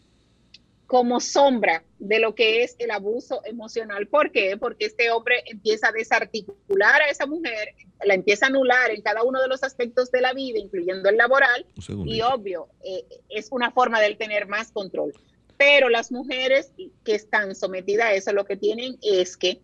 [0.88, 4.08] como sombra de lo que es el abuso emocional.
[4.08, 4.58] ¿Por qué?
[4.58, 9.24] Porque este hombre empieza a desarticular a esa mujer, la empieza a anular en cada
[9.24, 11.66] uno de los aspectos de la vida, incluyendo el laboral,
[12.06, 15.14] y obvio, eh, es una forma de él tener más control.
[15.58, 16.72] Pero las mujeres
[17.06, 19.62] que están sometidas a eso, lo que tienen es que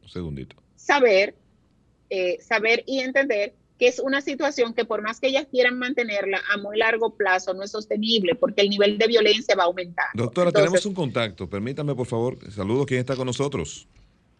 [0.75, 1.35] saber,
[2.11, 6.41] eh, saber y entender que es una situación que por más que ellas quieran mantenerla
[6.53, 10.07] a muy largo plazo no es sostenible porque el nivel de violencia va a aumentar.
[10.13, 11.49] Doctora, tenemos un contacto.
[11.49, 12.37] Permítame, por favor.
[12.51, 12.85] Saludos.
[12.85, 13.87] ¿Quién está con nosotros?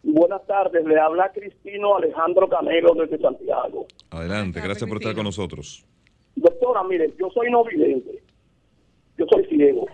[0.02, 0.84] Buenas tardes.
[0.84, 3.86] Le habla Cristino Alejandro Canelo desde Santiago.
[4.10, 4.60] Adelante.
[4.60, 5.86] Gracias por estar con nosotros.
[6.36, 8.22] Doctora, mire, yo soy no vidente.
[9.16, 9.86] Yo soy ciego.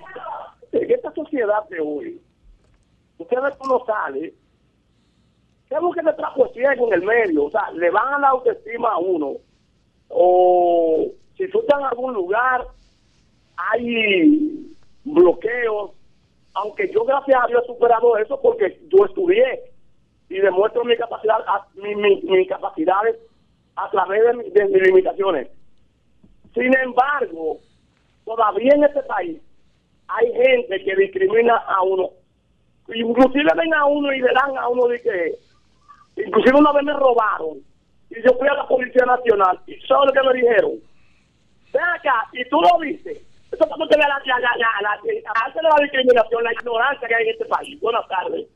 [0.73, 2.21] En esta sociedad de hoy,
[3.19, 4.35] usted ve cómo sale
[5.69, 7.45] ¿Qué es lo que le trajo ciego en el medio?
[7.45, 9.35] O sea, le van a la autoestima a uno.
[10.09, 12.67] O si tú estás en algún lugar,
[13.57, 15.91] hay bloqueos.
[16.55, 19.61] Aunque yo, gracias a Dios, he superado eso porque yo estudié
[20.29, 21.39] y demuestro mi capacidad,
[21.75, 23.17] mis capacidades
[23.75, 25.49] a través de, de mis limitaciones.
[26.55, 27.59] Sin embargo,
[28.25, 29.39] todavía en este país
[30.09, 32.11] hay gente que discrimina a uno.
[32.95, 35.39] Inclusive ven a uno y le dan a uno de que
[36.17, 37.59] Inclusive una vez me robaron
[38.11, 40.73] y yo fui a la Policía Nacional y ¿sabes lo que me dijeron?
[41.73, 43.23] Ven acá y tú lo viste.
[43.53, 47.81] Eso la, la, la, la, la, la discriminación, la ignorancia que hay en este país.
[47.81, 48.47] Buenas tardes.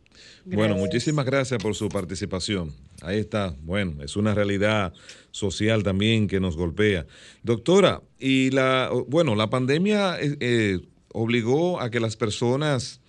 [0.44, 2.72] Bueno, muchísimas gracias por su participación.
[3.02, 3.54] Ahí está.
[3.60, 4.92] Bueno, es una realidad
[5.30, 7.06] social también que nos golpea.
[7.42, 10.80] Doctora, y la, bueno, la pandemia eh, eh
[11.12, 12.99] obligó a que las personas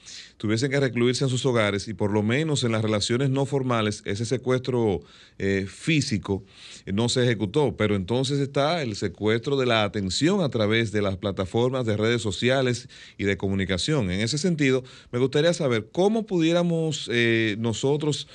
[0.42, 4.02] tuviesen que recluirse en sus hogares y por lo menos en las relaciones no formales
[4.06, 5.02] ese secuestro
[5.38, 6.44] eh, físico
[6.88, 11.04] eh, no se ejecutó, pero entonces está el secuestro de la atención a través de
[11.04, 12.90] las plataformas de redes sociales
[13.20, 14.10] y de comunicación.
[14.10, 18.28] En ese sentido, me gustaría saber cómo pudiéramos eh, nosotros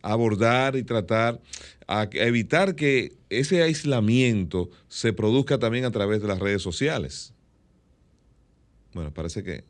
[0.00, 1.42] abordar y tratar
[1.88, 7.34] a evitar que ese aislamiento se produzca también a través de las redes sociales.
[8.94, 9.64] Bueno, parece que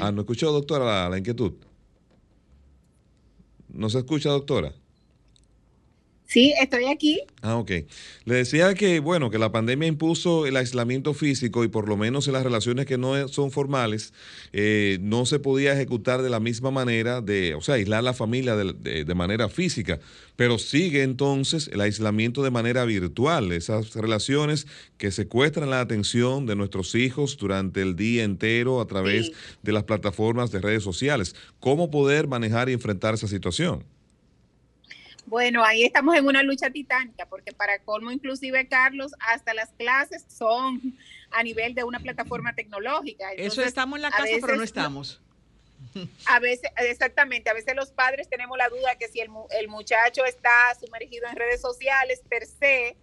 [0.00, 1.52] Ah, ¿no escuchó, doctora, la, la inquietud?
[3.68, 4.72] ¿No se escucha, doctora?
[6.34, 7.20] Sí, estoy aquí.
[7.42, 7.70] Ah, ok.
[8.24, 12.26] Le decía que, bueno, que la pandemia impuso el aislamiento físico y por lo menos
[12.26, 14.12] en las relaciones que no son formales,
[14.52, 18.56] eh, no se podía ejecutar de la misma manera, de, o sea, aislar la familia
[18.56, 20.00] de, de, manera física,
[20.34, 24.66] pero sigue entonces el aislamiento de manera virtual, esas relaciones
[24.98, 29.30] que secuestran la atención de nuestros hijos durante el día entero a través
[29.62, 31.36] de las plataformas de redes sociales.
[31.60, 33.84] ¿Cómo poder manejar y enfrentar esa situación?
[35.26, 40.24] Bueno, ahí estamos en una lucha titánica, porque para colmo, inclusive, Carlos, hasta las clases
[40.28, 40.80] son
[41.30, 43.32] a nivel de una plataforma tecnológica.
[43.32, 45.20] Eso estamos en la casa, pero no estamos.
[46.26, 50.24] A veces, exactamente, a veces los padres tenemos la duda que si el, el muchacho
[50.24, 50.50] está
[50.80, 52.96] sumergido en redes sociales per se,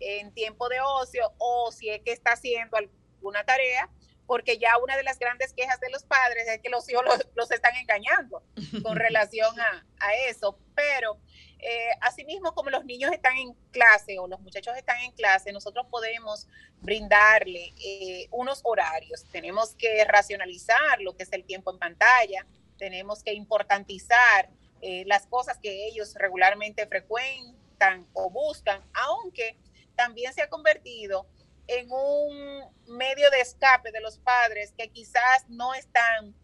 [0.00, 3.90] en tiempo de ocio, o si es que está haciendo alguna tarea,
[4.26, 7.02] porque ya una de las grandes quejas de los padres es que los hijos
[7.34, 8.42] los, están engañando
[8.82, 10.58] con relación a, a eso.
[10.74, 11.18] Pero
[11.60, 15.86] eh, asimismo, como los niños están en clase o los muchachos están en clase, nosotros
[15.90, 16.46] podemos
[16.80, 19.24] brindarle eh, unos horarios.
[19.32, 22.46] Tenemos que racionalizar lo que es el tiempo en pantalla,
[22.78, 24.48] tenemos que importantizar
[24.80, 29.56] eh, las cosas que ellos regularmente frecuentan o buscan, aunque
[29.96, 31.26] también se ha convertido
[31.66, 36.34] en un medio de escape de los padres que quizás no están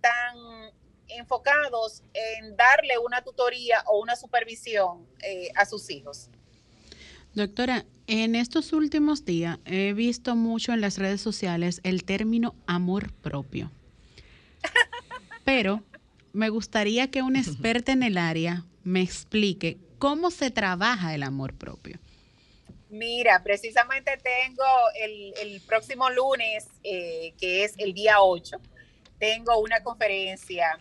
[0.00, 0.72] tan
[1.08, 6.28] enfocados en darle una tutoría o una supervisión eh, a sus hijos.
[7.34, 13.12] Doctora, en estos últimos días he visto mucho en las redes sociales el término amor
[13.12, 13.70] propio.
[15.44, 15.82] Pero
[16.32, 21.54] me gustaría que una experta en el área me explique cómo se trabaja el amor
[21.54, 21.98] propio.
[22.90, 24.62] Mira, precisamente tengo
[25.00, 28.60] el, próximo lunes, eh, que es el día 8,
[29.18, 30.78] tengo una conferencia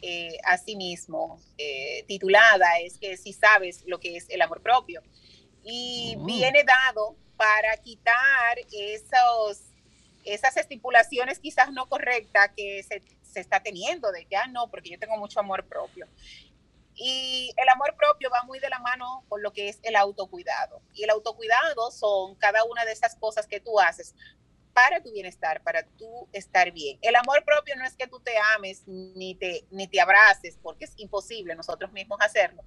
[0.00, 5.02] eh, asimismo eh, titulada es que si sabes lo que es el amor propio.
[5.64, 6.24] Y oh.
[6.24, 9.60] viene dado para quitar esos,
[10.24, 14.98] esas estipulaciones quizás no correctas que se, se está teniendo de ya no, porque yo
[14.98, 16.06] tengo mucho amor propio.
[16.94, 20.82] Y el amor propio va muy de la mano con lo que es el autocuidado.
[20.94, 24.14] Y el autocuidado son cada una de esas cosas que tú haces
[24.78, 27.00] para tu bienestar, para tú estar bien.
[27.02, 30.84] El amor propio no es que tú te ames ni te, ni te abraces, porque
[30.84, 32.62] es imposible nosotros mismos hacerlo,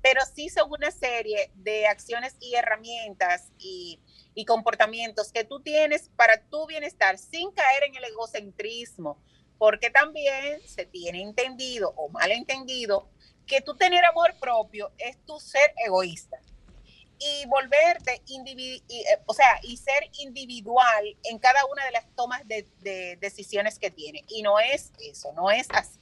[0.00, 4.00] pero sí son una serie de acciones y herramientas y,
[4.34, 9.22] y comportamientos que tú tienes para tu bienestar sin caer en el egocentrismo,
[9.58, 13.10] porque también se tiene entendido o mal entendido
[13.46, 16.38] que tú tener amor propio es tu ser egoísta
[17.20, 18.38] y volverte, y,
[18.88, 22.66] eh, o sea, y ser individual en cada una de las tomas de,
[23.20, 24.24] decisiones que tiene.
[24.28, 25.98] Y no es eso, no es así.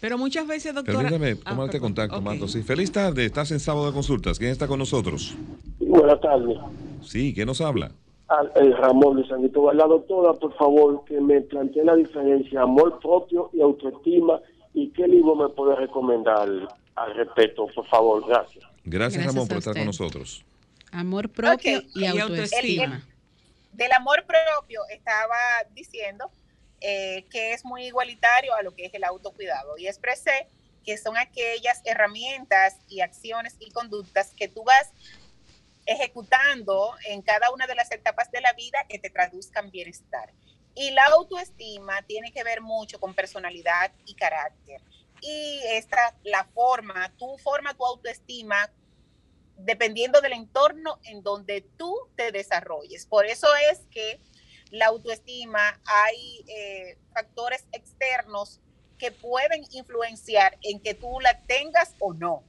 [0.00, 0.98] Pero muchas veces, doctora.
[1.08, 1.80] Permítame Ah, tomarte perdón.
[1.94, 2.20] contacto.
[2.20, 2.48] Marta.
[2.48, 3.24] Sí, feliz tarde.
[3.26, 4.38] Estás en sábado de consultas.
[4.38, 5.34] ¿Quién está con nosotros?
[5.78, 6.58] Buenas tardes.
[7.02, 7.90] Sí, ¿quién nos habla?
[8.28, 9.76] Al- el Ramón de San Cristóbal.
[9.76, 14.40] La doctora, por favor, que me plantee la diferencia, amor propio y autoestima,
[14.74, 16.48] y qué libro me puede recomendar
[16.96, 18.26] al respecto, por favor.
[18.26, 18.64] Gracias.
[18.84, 20.44] Gracias, Gracias Ramón, por estar con nosotros.
[20.92, 21.84] Amor propio Ok.
[21.94, 22.22] y autoestima.
[22.24, 23.08] autoestima.
[23.72, 25.36] Del amor propio estaba
[25.72, 26.30] diciendo
[26.80, 30.46] eh, que es muy igualitario a lo que es el autocuidado y expresé
[30.84, 34.92] que son aquellas herramientas y acciones y conductas que tú vas
[35.86, 40.32] ejecutando en cada una de las etapas de la vida que te traduzcan bienestar.
[40.74, 44.80] Y la autoestima tiene que ver mucho con personalidad y carácter.
[45.26, 48.70] Y esta, la forma, tú forma tu autoestima
[49.56, 53.06] dependiendo del entorno en donde tú te desarrolles.
[53.06, 54.20] Por eso es que
[54.70, 58.60] la autoestima hay eh, factores externos
[58.98, 62.44] que pueden influenciar en que tú la tengas o no.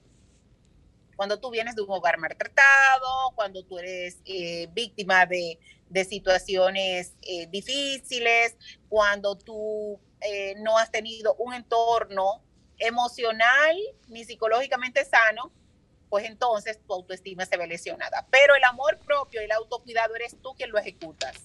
[1.16, 5.60] Cuando tú vienes de un hogar maltratado, cuando tú eres eh, víctima de,
[5.90, 8.58] de situaciones eh, difíciles,
[8.90, 9.98] cuando tú
[10.58, 12.42] no has tenido un entorno
[12.80, 13.76] emocional
[14.08, 15.52] ni psicológicamente sano,
[16.10, 18.26] pues entonces tu autoestima se ve lesionada.
[18.32, 21.36] Pero el amor propio y el autocuidado eres tú quien lo ejecutas.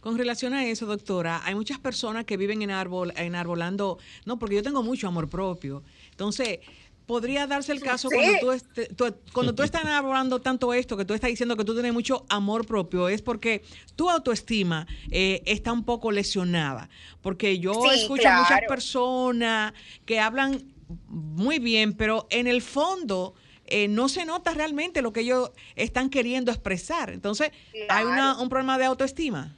[0.00, 4.56] Con relación a eso, doctora, hay muchas personas que viven en árbol, enarbolando, no, porque
[4.56, 5.84] yo tengo mucho amor propio.
[6.10, 6.58] Entonces,
[7.06, 8.16] podría darse el caso Sí.
[8.16, 11.64] cuando, tú, este- tú- cuando tú estás enarbolando tanto esto, que tú estás diciendo que
[11.64, 13.62] tú tienes mucho amor propio, es porque
[13.96, 16.88] tu autoestima eh, está un poco lesionada.
[17.20, 19.72] Porque yo Sí, escucho a muchas personas
[20.06, 20.72] que hablan
[21.08, 23.34] muy bien, pero en el fondo
[23.66, 27.10] eh, no se nota realmente lo que ellos están queriendo expresar.
[27.10, 27.52] Entonces,
[27.88, 29.54] hay una- un problema de autoestima.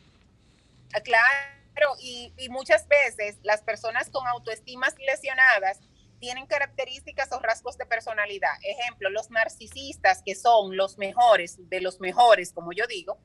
[0.95, 5.80] Ah, Claro, y, y muchas veces las personas con autoestimas lesionadas
[6.25, 8.55] tienen características o rasgos de personalidad.
[8.62, 13.18] Ejemplo, los narcisistas, que son los mejores de los mejores, como yo digo,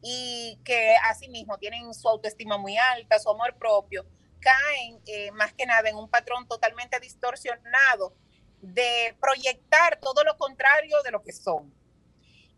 [0.00, 4.06] y que asimismo tienen su autoestima muy alta, su amor propio,
[4.40, 8.14] caen eh, más que nada en un patrón totalmente distorsionado
[8.62, 11.74] de proyectar todo lo contrario de lo que son.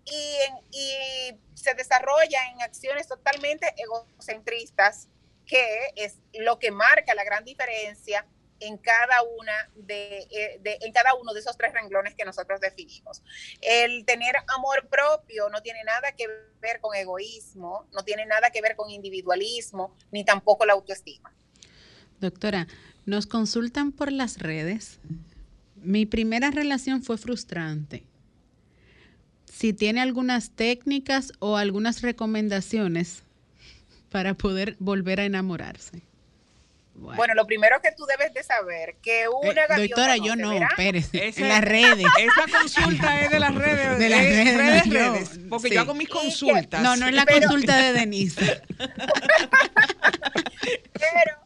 [0.05, 5.09] Y, en- y se desarrolla en acciones totalmente egocentristas,
[5.45, 8.25] que es lo que marca la gran diferencia
[8.61, 13.23] eh, en cada uno de esos tres renglones que nosotros definimos.
[13.61, 16.27] El tener amor propio no tiene nada que
[16.61, 21.33] ver con egoísmo, no tiene nada que ver con individualismo, ni tampoco la autoestima.
[22.21, 22.67] Doctora,
[23.07, 24.99] nos consultan por las redes.
[25.77, 28.05] Mi primera relación fue frustrante.
[29.47, 33.23] Si tiene algunas técnicas o algunas recomendaciones
[34.11, 36.08] para poder volver a enamorarse.
[36.99, 37.17] Bueno.
[37.17, 40.53] Bueno, lo primero que tú debes de saber que Eh, una gaviota doctora, yo no,
[40.53, 41.29] espérese.
[41.29, 42.05] Ese- En las redes.
[42.19, 43.99] Esa consulta es de las redes.
[43.99, 45.13] De las eh, redes, redes, no yo.
[45.13, 45.75] redes, porque Sí.
[45.75, 46.83] yo hago mis consultas.
[46.83, 48.63] No, no es la Pero- consulta de Denise.
[50.93, 51.37] Pero,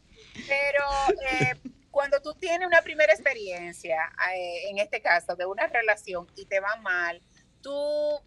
[0.47, 0.83] pero
[1.31, 1.53] eh,
[1.91, 6.59] cuando tú tienes una primera experiencia, eh, en este caso de una relación y te
[6.59, 7.21] va mal,
[7.61, 8.19] tú,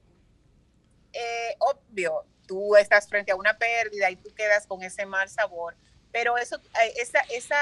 [1.12, 5.76] eh, obvio, tú estás frente a una pérdida y tú quedas con ese mal sabor,
[6.16, 7.58] pero eso, eh, esa, esa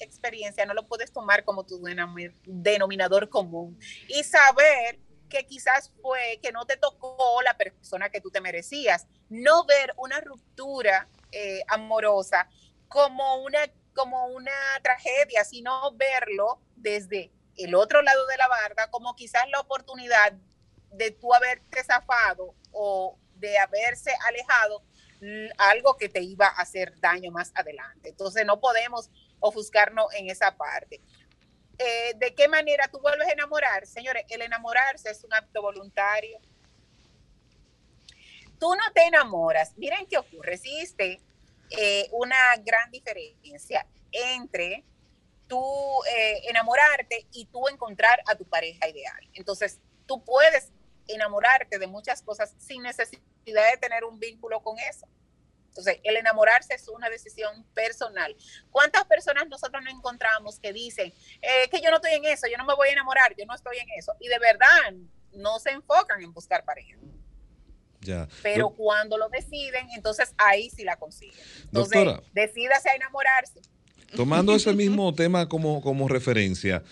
[0.00, 3.78] experiencia no lo puedes tomar como tu denomi- denominador común.
[4.08, 9.06] Y saber que quizás fue que no te tocó la persona que tú te merecías,
[9.28, 12.48] no ver una ruptura eh, amorosa
[12.88, 13.60] como una,
[13.94, 19.60] como una tragedia, sino verlo desde el otro lado de la barda como quizás la
[19.60, 20.32] oportunidad
[20.92, 24.82] de tú haberte zafado o de haberse alejado
[25.58, 28.10] algo que te iba a hacer daño más adelante.
[28.10, 29.10] Entonces no podemos
[29.40, 31.00] ofuscarnos en esa parte.
[31.78, 33.86] Eh, ¿De qué manera tú vuelves a enamorar?
[33.86, 36.38] Señores, el enamorarse es un acto voluntario.
[38.58, 39.76] Tú no te enamoras.
[39.76, 40.54] Miren qué ocurre.
[40.54, 41.20] Existe
[41.70, 44.84] eh, una gran diferencia entre
[45.48, 45.64] tú
[46.16, 49.28] eh, enamorarte y tú encontrar a tu pareja ideal.
[49.34, 50.70] Entonces, tú puedes
[51.08, 53.20] enamorarte de muchas cosas sin necesidad
[53.70, 55.06] de tener un vínculo con eso.
[55.72, 58.36] Entonces, el enamorarse es una decisión personal.
[58.70, 62.58] ¿Cuántas personas nosotros no encontramos que dicen eh, que yo no estoy en eso, yo
[62.58, 64.12] no me voy a enamorar, yo no estoy en eso?
[64.20, 64.92] Y de verdad
[65.32, 66.98] no se enfocan en buscar pareja.
[68.00, 68.28] Ya.
[68.42, 71.38] Pero cuando lo deciden, entonces ahí sí la consiguen.
[71.64, 72.28] Entonces, Doctora.
[72.32, 73.60] decídase a enamorarse.
[74.14, 76.82] Tomando ese mismo tema como, como referencia,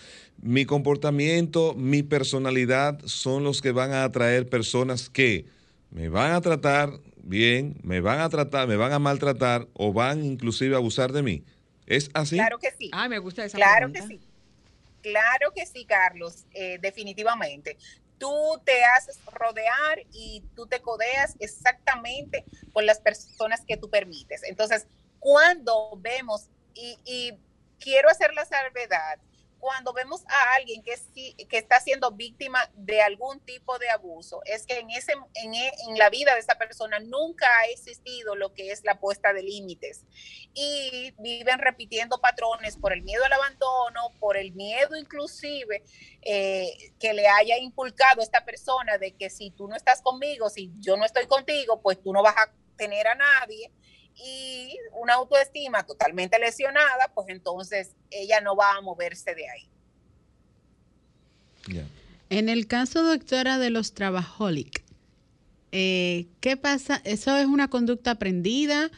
[0.43, 5.47] mi comportamiento, mi personalidad son los que van a atraer personas que
[5.91, 6.91] me van a tratar
[7.22, 11.22] bien, me van a tratar, me van a maltratar o van inclusive a abusar de
[11.22, 11.45] mí.
[11.86, 12.36] ¿Es así?
[12.36, 12.91] Claro que sí.
[12.93, 14.20] Ay, me gusta esa Claro que sí.
[15.03, 17.76] Claro que sí, Carlos, eh, definitivamente.
[18.18, 24.43] Tú te haces rodear y tú te codeas exactamente con las personas que tú permites.
[24.45, 24.86] Entonces,
[25.18, 27.32] cuando vemos, y, y
[27.78, 29.18] quiero hacer la salvedad,
[29.61, 30.95] cuando vemos a alguien que,
[31.47, 35.73] que está siendo víctima de algún tipo de abuso, es que en, ese, en, e,
[35.89, 39.43] en, la vida de esa persona nunca ha existido lo que es la puesta de
[39.43, 40.05] límites.
[40.55, 45.85] Y viven repitiendo patrones por el miedo al abandono, por el miedo inclusive
[46.23, 50.73] eh, que le haya inculcado esta persona de que si tú no estás conmigo, si
[50.79, 53.71] yo no estoy contigo, pues tú no vas a tener a nadie
[54.17, 59.69] y una autoestima totalmente lesionada, pues entonces ella no va a moverse de ahí.
[62.29, 64.85] En el caso, doctora, de los trabajolic,
[65.73, 67.01] eh, ¿qué pasa?
[67.05, 68.91] ¿Eso es una conducta aprendida?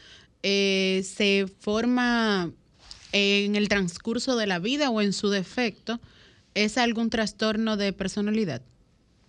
[0.43, 2.51] Eh, ¿Se forma
[3.11, 5.99] en el transcurso de la vida o en su defecto?
[6.53, 8.61] ¿Es algún trastorno de personalidad?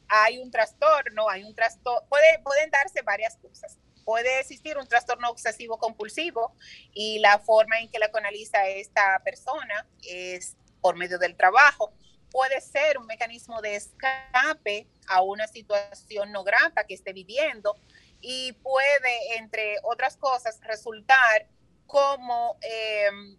[0.09, 5.31] Hay un trastorno, hay un trastorno, puede, pueden darse varias cosas puede existir un trastorno
[5.31, 6.55] obsesivo compulsivo
[6.93, 11.93] y la forma en que la canaliza esta persona es por medio del trabajo.
[12.31, 17.77] Puede ser un mecanismo de escape a una situación no grata que esté viviendo
[18.21, 21.47] y puede, entre otras cosas, resultar
[21.87, 23.37] como em,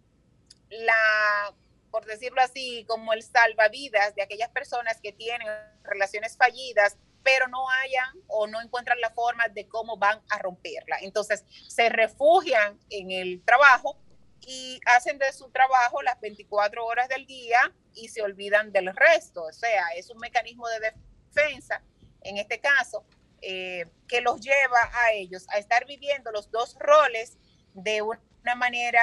[0.70, 1.54] la,
[1.90, 5.48] por decirlo así, como el salvavidas de aquellas personas que tienen
[5.82, 6.96] relaciones fallidas
[7.26, 10.98] pero no hayan o no encuentran la forma de cómo van a romperla.
[11.00, 13.98] Entonces se refugian en el trabajo
[14.42, 17.58] y hacen de su trabajo las 24 horas del día
[17.94, 19.42] y se olvidan del resto.
[19.42, 20.92] O sea, es un mecanismo de
[21.34, 21.82] defensa,
[22.20, 23.04] en este caso,
[23.42, 27.38] eh, que los lleva a ellos a estar viviendo los dos roles
[27.74, 29.02] de una manera,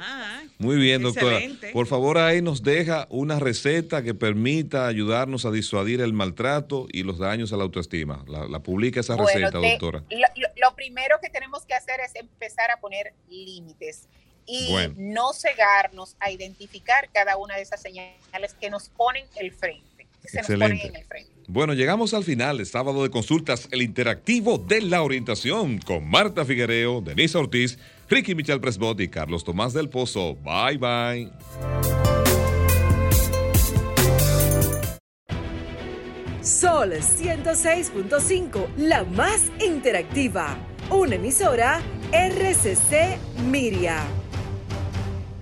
[0.00, 1.38] Ah, Muy bien, doctora.
[1.72, 7.02] Por favor, ahí nos deja una receta que permita ayudarnos a disuadir el maltrato y
[7.02, 8.24] los daños a la autoestima.
[8.26, 10.04] La, publica esa receta, doctora.
[10.10, 14.08] Lo, primero que tenemos que hacer es empezar a poner límites
[14.46, 20.06] y no cegarnos a identificar cada una de esas señales que nos ponen el frente.
[20.24, 21.06] Excelente.
[21.48, 26.44] Bueno, llegamos al final, el sábado de consultas, el interactivo de la orientación con Marta
[26.44, 27.78] Figuereo, Denise Ortiz
[28.10, 30.34] Ricky Michel Presbot y Carlos Tomás del Pozo.
[30.34, 31.32] Bye bye.
[36.42, 40.56] Sol 106.5, la más interactiva.
[40.90, 41.80] Una emisora
[42.10, 43.16] RCC
[43.48, 44.02] Miria.